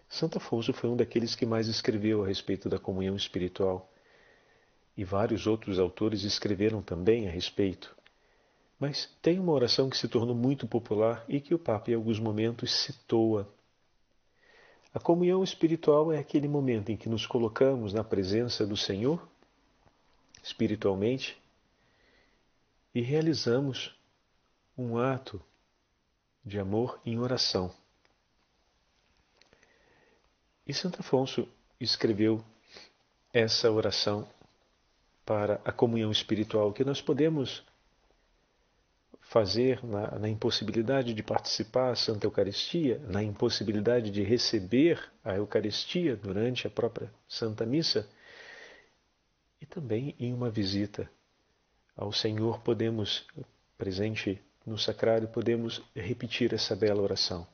Santo 0.07 0.37
Afonso 0.37 0.71
foi 0.73 0.89
um 0.89 0.95
daqueles 0.95 1.35
que 1.35 1.45
mais 1.45 1.67
escreveu 1.67 2.23
a 2.23 2.27
respeito 2.27 2.69
da 2.69 2.79
comunhão 2.79 3.15
espiritual. 3.15 3.89
E 4.95 5.03
vários 5.03 5.47
outros 5.47 5.79
autores 5.79 6.23
escreveram 6.23 6.81
também 6.81 7.27
a 7.27 7.31
respeito. 7.31 7.95
Mas 8.79 9.09
tem 9.21 9.39
uma 9.39 9.51
oração 9.51 9.89
que 9.89 9.97
se 9.97 10.07
tornou 10.07 10.35
muito 10.35 10.67
popular 10.67 11.25
e 11.27 11.41
que 11.41 11.53
o 11.53 11.59
Papa, 11.59 11.91
em 11.91 11.95
alguns 11.95 12.19
momentos, 12.19 12.71
citou-a 12.71 13.45
a 14.93 14.99
comunhão 14.99 15.43
espiritual 15.43 16.11
é 16.11 16.17
aquele 16.17 16.47
momento 16.47 16.91
em 16.91 16.97
que 16.97 17.07
nos 17.07 17.25
colocamos 17.25 17.93
na 17.93 18.03
presença 18.03 18.65
do 18.65 18.75
Senhor, 18.75 19.27
espiritualmente, 20.41 21.37
e 22.95 23.01
realizamos 23.01 23.95
um 24.77 24.97
ato 24.97 25.41
de 26.45 26.59
amor 26.59 26.99
em 27.05 27.19
oração. 27.19 27.73
E 30.65 30.73
Santo 30.73 30.99
Afonso 30.99 31.47
escreveu 31.79 32.43
essa 33.33 33.71
oração 33.71 34.27
para 35.25 35.59
a 35.65 35.71
comunhão 35.71 36.11
espiritual 36.11 36.71
que 36.71 36.83
nós 36.83 37.01
podemos 37.01 37.63
fazer 39.21 39.83
na, 39.83 40.19
na, 40.19 40.29
impossibilidade 40.29 41.13
de 41.13 41.21
participar 41.21 41.89
da 41.89 41.95
Santa 41.95 42.25
Eucaristia, 42.25 42.99
na 42.99 43.21
impossibilidade 43.21 44.09
de 44.09 44.23
receber 44.23 45.11
a 45.23 45.35
Eucaristia 45.35 46.15
durante 46.15 46.65
a 46.65 46.69
própria 46.69 47.11
Santa 47.27 47.65
Missa, 47.65 48.07
e 49.59 49.65
também 49.65 50.15
em 50.17 50.33
uma 50.33 50.49
visita 50.49 51.09
ao 51.95 52.13
Senhor 52.13 52.61
podemos, 52.61 53.27
presente 53.77 54.41
no 54.67 54.77
sacrário, 54.77 55.29
podemos 55.29 55.81
repetir 55.95 56.53
essa 56.53 56.75
bela 56.75 57.01
oração. 57.01 57.47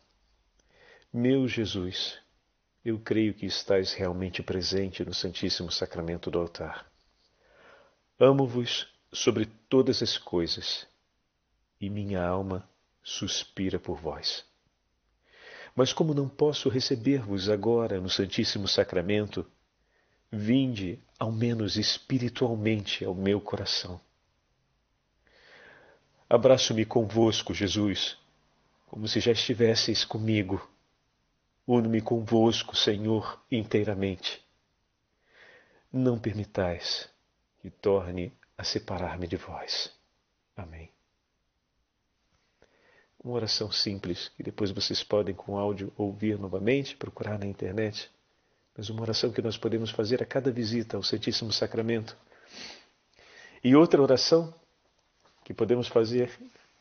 Meu 1.13 1.47
Jesus, 1.47 2.17
eu 2.83 2.99
creio 2.99 3.35
que 3.35 3.45
estás 3.45 3.93
realmente 3.93 4.41
presente 4.41 5.05
no 5.05 5.13
Santíssimo 5.13 5.71
Sacramento 5.71 6.31
do 6.31 6.39
altar. 6.39 6.91
Amo-vos 8.19 8.87
sobre 9.11 9.45
todas 9.69 10.01
as 10.01 10.17
coisas 10.17 10.87
e 11.79 11.87
minha 11.87 12.25
alma 12.25 12.67
suspira 13.03 13.77
por 13.77 14.01
vós. 14.01 14.43
Mas 15.75 15.93
como 15.93 16.15
não 16.15 16.27
posso 16.27 16.67
receber-vos 16.67 17.47
agora 17.47 18.01
no 18.01 18.09
Santíssimo 18.09 18.67
Sacramento, 18.67 19.45
vinde, 20.31 20.99
ao 21.19 21.31
menos 21.31 21.77
espiritualmente, 21.77 23.05
ao 23.05 23.13
meu 23.13 23.39
coração. 23.39 24.01
Abraço-me 26.33 26.85
convosco, 26.85 27.53
Jesus, 27.53 28.17
como 28.87 29.07
se 29.07 29.19
já 29.19 29.31
estivesseis 29.31 30.03
comigo. 30.03 30.67
Uno-me 31.67 32.01
convosco, 32.01 32.75
Senhor, 32.75 33.39
inteiramente. 33.51 34.43
Não 35.91 36.17
permitais 36.17 37.07
que 37.61 37.69
torne 37.69 38.33
a 38.57 38.63
separar-me 38.63 39.27
de 39.27 39.37
vós. 39.37 39.93
Amém 40.57 40.89
uma 43.23 43.35
oração 43.35 43.71
simples, 43.71 44.29
que 44.35 44.43
depois 44.43 44.69
vocês 44.71 45.01
podem 45.01 45.33
com 45.33 45.57
áudio 45.57 45.93
ouvir 45.97 46.37
novamente, 46.37 46.95
procurar 46.97 47.39
na 47.39 47.45
internet, 47.45 48.11
mas 48.75 48.89
uma 48.89 49.01
oração 49.01 49.31
que 49.31 49.41
nós 49.41 49.57
podemos 49.57 49.91
fazer 49.91 50.21
a 50.21 50.25
cada 50.25 50.51
visita 50.51 50.97
ao 50.97 51.03
Santíssimo 51.03 51.53
Sacramento. 51.53 52.17
E 53.63 53.75
outra 53.75 54.01
oração 54.01 54.53
que 55.43 55.53
podemos 55.53 55.87
fazer 55.87 56.29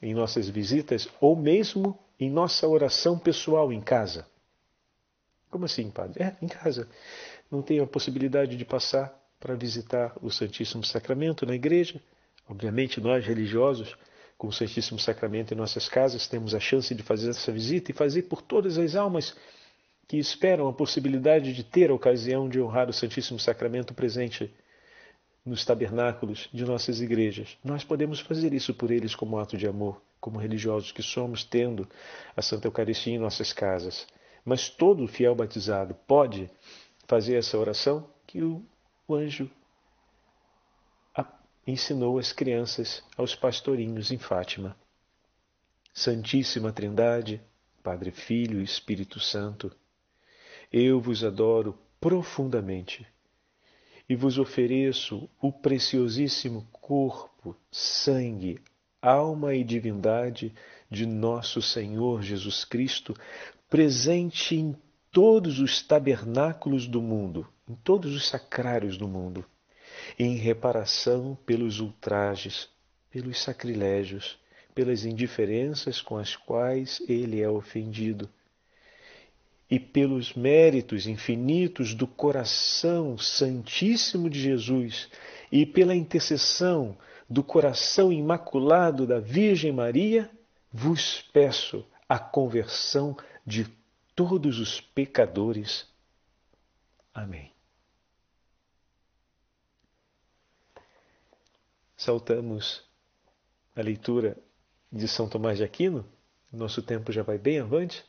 em 0.01 0.15
nossas 0.15 0.49
visitas 0.49 1.09
ou 1.21 1.37
mesmo 1.37 1.99
em 2.19 2.31
nossa 2.31 2.67
oração 2.67 3.19
pessoal 3.19 3.73
em 3.73 3.81
casa. 3.81 4.27
Como 5.51 5.65
assim, 5.65 5.91
padre? 5.91 6.23
É, 6.23 6.37
em 6.41 6.49
casa. 6.49 6.89
Não 7.51 7.63
tenho 7.63 7.85
a 7.85 7.87
possibilidade 7.87 8.57
de 8.57 8.65
passar 8.65 9.13
para 9.39 9.55
visitar 9.55 10.17
o 10.23 10.31
Santíssimo 10.31 10.85
Sacramento 10.85 11.45
na 11.45 11.55
igreja. 11.55 12.01
Obviamente, 12.49 13.01
nós 13.01 13.27
religiosos 13.27 13.97
com 14.39 14.49
o 14.49 14.53
Santíssimo 14.53 14.99
Sacramento 14.99 15.53
em 15.53 15.57
nossas 15.57 15.89
casas, 15.89 16.27
temos 16.27 16.55
a 16.55 16.59
chance 16.59 16.93
de 16.95 17.03
fazer 17.03 17.31
essa 17.31 17.53
visita 17.53 17.91
e 17.91 17.95
fazer 17.95 18.23
por 18.23 18.43
todas 18.43 18.79
as 18.79 18.97
almas 18.97 19.37
que 20.09 20.17
esperam 20.17 20.69
a 20.69 20.73
possibilidade 20.73 21.53
de 21.53 21.63
ter 21.63 21.91
a 21.91 21.95
ocasião 21.95 22.49
de 22.49 22.61
honrar 22.61 22.89
o 22.89 22.93
Santíssimo 22.93 23.39
Sacramento 23.39 23.95
presente 23.95 24.53
nos 25.45 25.65
tabernáculos 25.65 26.49
de 26.53 26.65
nossas 26.65 27.01
igrejas. 27.01 27.57
Nós 27.65 27.85
podemos 27.85 28.21
fazer 28.21 28.53
isso 28.53 28.73
por 28.73 28.91
eles 28.91 29.15
como 29.15 29.39
ato 29.39 29.57
de 29.57 29.67
amor, 29.67 30.01
como 30.21 30.39
religiosos 30.39 30.93
que 30.93 31.03
somos, 31.03 31.45
tendo 31.45 31.89
a 32.37 32.43
Santa 32.43 32.69
Eucaristia 32.69 33.15
em 33.15 33.19
nossas 33.19 33.53
casas. 33.53 34.07
Mas 34.45 34.69
todo 34.69 35.09
fiel 35.09 35.35
batizado 35.35 35.95
pode 36.07 36.51
fazer 37.07 37.37
essa 37.37 37.59
oração 37.59 38.09
que 38.27 38.43
o, 38.43 38.65
o 39.07 39.15
anjo 39.15 39.51
ensinou 41.67 42.19
as 42.19 42.33
crianças 42.33 43.03
aos 43.17 43.35
pastorinhos 43.35 44.11
em 44.11 44.19
Fátima. 44.19 44.77
Santíssima 45.95 46.73
Trindade, 46.73 47.41
Padre, 47.83 48.11
Filho 48.11 48.61
e 48.61 48.65
Espírito 48.65 49.21
Santo, 49.21 49.75
eu 50.73 51.01
vos 51.01 51.23
adoro 51.23 51.79
profundamente 52.01 53.07
e 54.13 54.15
vos 54.15 54.37
ofereço 54.37 55.27
o 55.41 55.51
preciosíssimo 55.51 56.69
corpo, 56.71 57.57
sangue, 57.71 58.61
alma 59.01 59.55
e 59.55 59.65
divindade 59.65 60.53
de 60.91 61.07
nosso 61.07 61.63
Senhor 61.63 62.21
Jesus 62.21 62.63
Cristo, 62.63 63.17
presente 63.71 64.55
em 64.55 64.77
todos 65.11 65.59
os 65.61 65.81
tabernáculos 65.81 66.87
do 66.87 67.01
mundo, 67.01 67.49
em 67.67 67.75
todos 67.75 68.15
os 68.15 68.29
sacrários 68.29 68.99
do 68.99 69.09
mundo 69.09 69.47
em 70.19 70.37
reparação 70.37 71.39
pelos 71.47 71.81
ultrajes, 71.81 72.69
pelos 73.11 73.43
sacrilégios, 73.43 74.39
pelas 74.75 75.07
indiferenças 75.07 76.03
com 76.03 76.19
as 76.19 76.37
quais 76.37 77.01
ele 77.09 77.41
é 77.41 77.49
ofendido, 77.49 78.29
e 79.73 79.81
pelos 79.81 80.35
méritos 80.35 81.07
infinitos 81.07 81.95
do 81.95 82.07
coração 82.07 83.17
santíssimo 83.17 84.29
de 84.29 84.39
Jesus, 84.39 85.09
e 85.51 85.65
pela 85.65 85.97
intercessão 85.97 86.95
do 87.27 87.43
coração 87.43 88.13
imaculado 88.13 89.07
da 89.07 89.19
Virgem 89.19 89.73
Maria, 89.73 90.31
vos 90.71 91.23
peço 91.33 91.87
a 92.07 92.19
conversão 92.19 93.17
de 93.47 93.67
todos 94.15 94.59
os 94.59 94.79
pecadores. 94.79 95.87
Amém. 97.15 97.51
saltamos 101.97 102.83
a 103.77 103.81
leitura 103.81 104.37
de 104.91 105.07
São 105.07 105.29
Tomás 105.29 105.59
de 105.59 105.65
Aquino, 105.65 106.05
nosso 106.53 106.83
tempo 106.83 107.13
já 107.13 107.23
vai 107.23 107.39
bem 107.39 107.61
avante, 107.61 108.05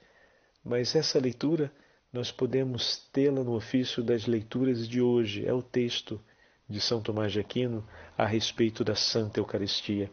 mas 0.63 0.95
essa 0.95 1.19
leitura 1.19 1.71
nós 2.12 2.32
podemos 2.32 3.08
tê-la 3.12 3.43
no 3.43 3.56
ofício 3.56 4.04
das 4.04 4.28
leituras 4.28 4.88
de 4.88 5.02
hoje. 5.02 5.45
É 5.45 5.54
o 5.54 5.63
texto 5.63 6.21
de 6.69 6.80
São 6.80 7.02
Tomás 7.02 7.32
de 7.34 7.39
Aquino 7.39 7.86
a 8.17 8.26
respeito 8.26 8.84
da 8.84 8.95
Santa 8.95 9.39
Eucaristia, 9.39 10.10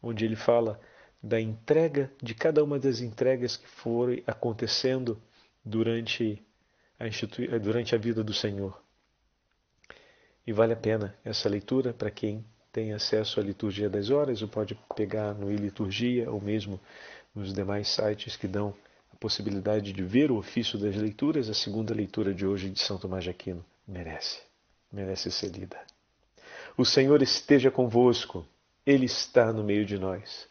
onde 0.00 0.24
ele 0.24 0.36
fala 0.36 0.80
da 1.22 1.40
entrega, 1.40 2.10
de 2.22 2.34
cada 2.34 2.64
uma 2.64 2.78
das 2.78 3.00
entregas 3.00 3.56
que 3.56 3.68
foram 3.68 4.22
acontecendo 4.26 5.20
durante 5.64 6.42
a, 6.98 7.58
durante 7.58 7.94
a 7.94 7.98
vida 7.98 8.24
do 8.24 8.32
Senhor. 8.32 8.80
E 10.46 10.52
vale 10.52 10.72
a 10.72 10.76
pena 10.76 11.14
essa 11.24 11.48
leitura 11.48 11.92
para 11.92 12.10
quem 12.10 12.44
tem 12.72 12.92
acesso 12.92 13.40
à 13.40 13.42
liturgia 13.42 13.90
das 13.90 14.10
horas, 14.10 14.40
ou 14.42 14.48
pode 14.48 14.78
pegar 14.96 15.34
no 15.34 15.50
e-liturgia 15.50 16.30
ou 16.30 16.40
mesmo 16.40 16.80
nos 17.34 17.52
demais 17.52 17.88
sites 17.88 18.36
que 18.36 18.48
dão 18.48 18.74
possibilidade 19.20 19.92
de 19.92 20.02
ver 20.02 20.30
o 20.32 20.38
ofício 20.38 20.78
das 20.78 20.96
leituras. 20.96 21.50
A 21.50 21.54
segunda 21.54 21.94
leitura 21.94 22.32
de 22.32 22.46
hoje 22.46 22.70
de 22.70 22.80
São 22.80 22.96
Tomás 22.96 23.22
de 23.22 23.30
Aquino 23.30 23.62
merece, 23.86 24.40
merece 24.90 25.30
ser 25.30 25.50
lida. 25.50 25.78
O 26.76 26.84
Senhor 26.84 27.20
esteja 27.20 27.70
convosco, 27.70 28.46
Ele 28.86 29.04
está 29.04 29.52
no 29.52 29.62
meio 29.62 29.84
de 29.84 29.98
nós. 29.98 30.48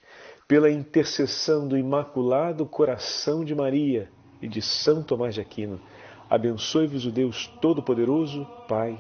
Pela 0.48 0.70
intercessão 0.70 1.68
do 1.68 1.78
Imaculado 1.78 2.66
Coração 2.66 3.44
de 3.44 3.56
Maria 3.56 4.10
e 4.42 4.48
de 4.48 4.62
São 4.62 5.02
Tomás 5.02 5.34
de 5.34 5.42
Aquino, 5.42 5.82
abençoe-vos 6.30 7.06
o 7.06 7.12
Deus 7.12 7.48
Todo-Poderoso, 7.60 8.46
Pai, 8.68 9.00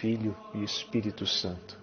Filho 0.00 0.34
e 0.54 0.64
Espírito 0.64 1.26
Santo. 1.26 1.78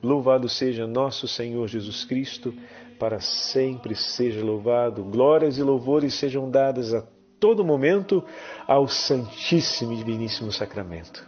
Louvado 0.00 0.48
seja 0.48 0.86
nosso 0.86 1.26
Senhor 1.26 1.66
Jesus 1.66 2.04
Cristo, 2.04 2.54
para 2.98 3.20
sempre 3.20 3.94
seja 3.94 4.44
louvado. 4.44 5.04
Glórias 5.04 5.58
e 5.58 5.62
louvores 5.62 6.14
sejam 6.14 6.50
dadas 6.50 6.92
a 6.92 7.02
todo 7.38 7.64
momento 7.64 8.24
ao 8.66 8.88
Santíssimo 8.88 9.92
e 9.92 9.96
Diviníssimo 9.96 10.52
Sacramento. 10.52 11.26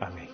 Amém. 0.00 0.31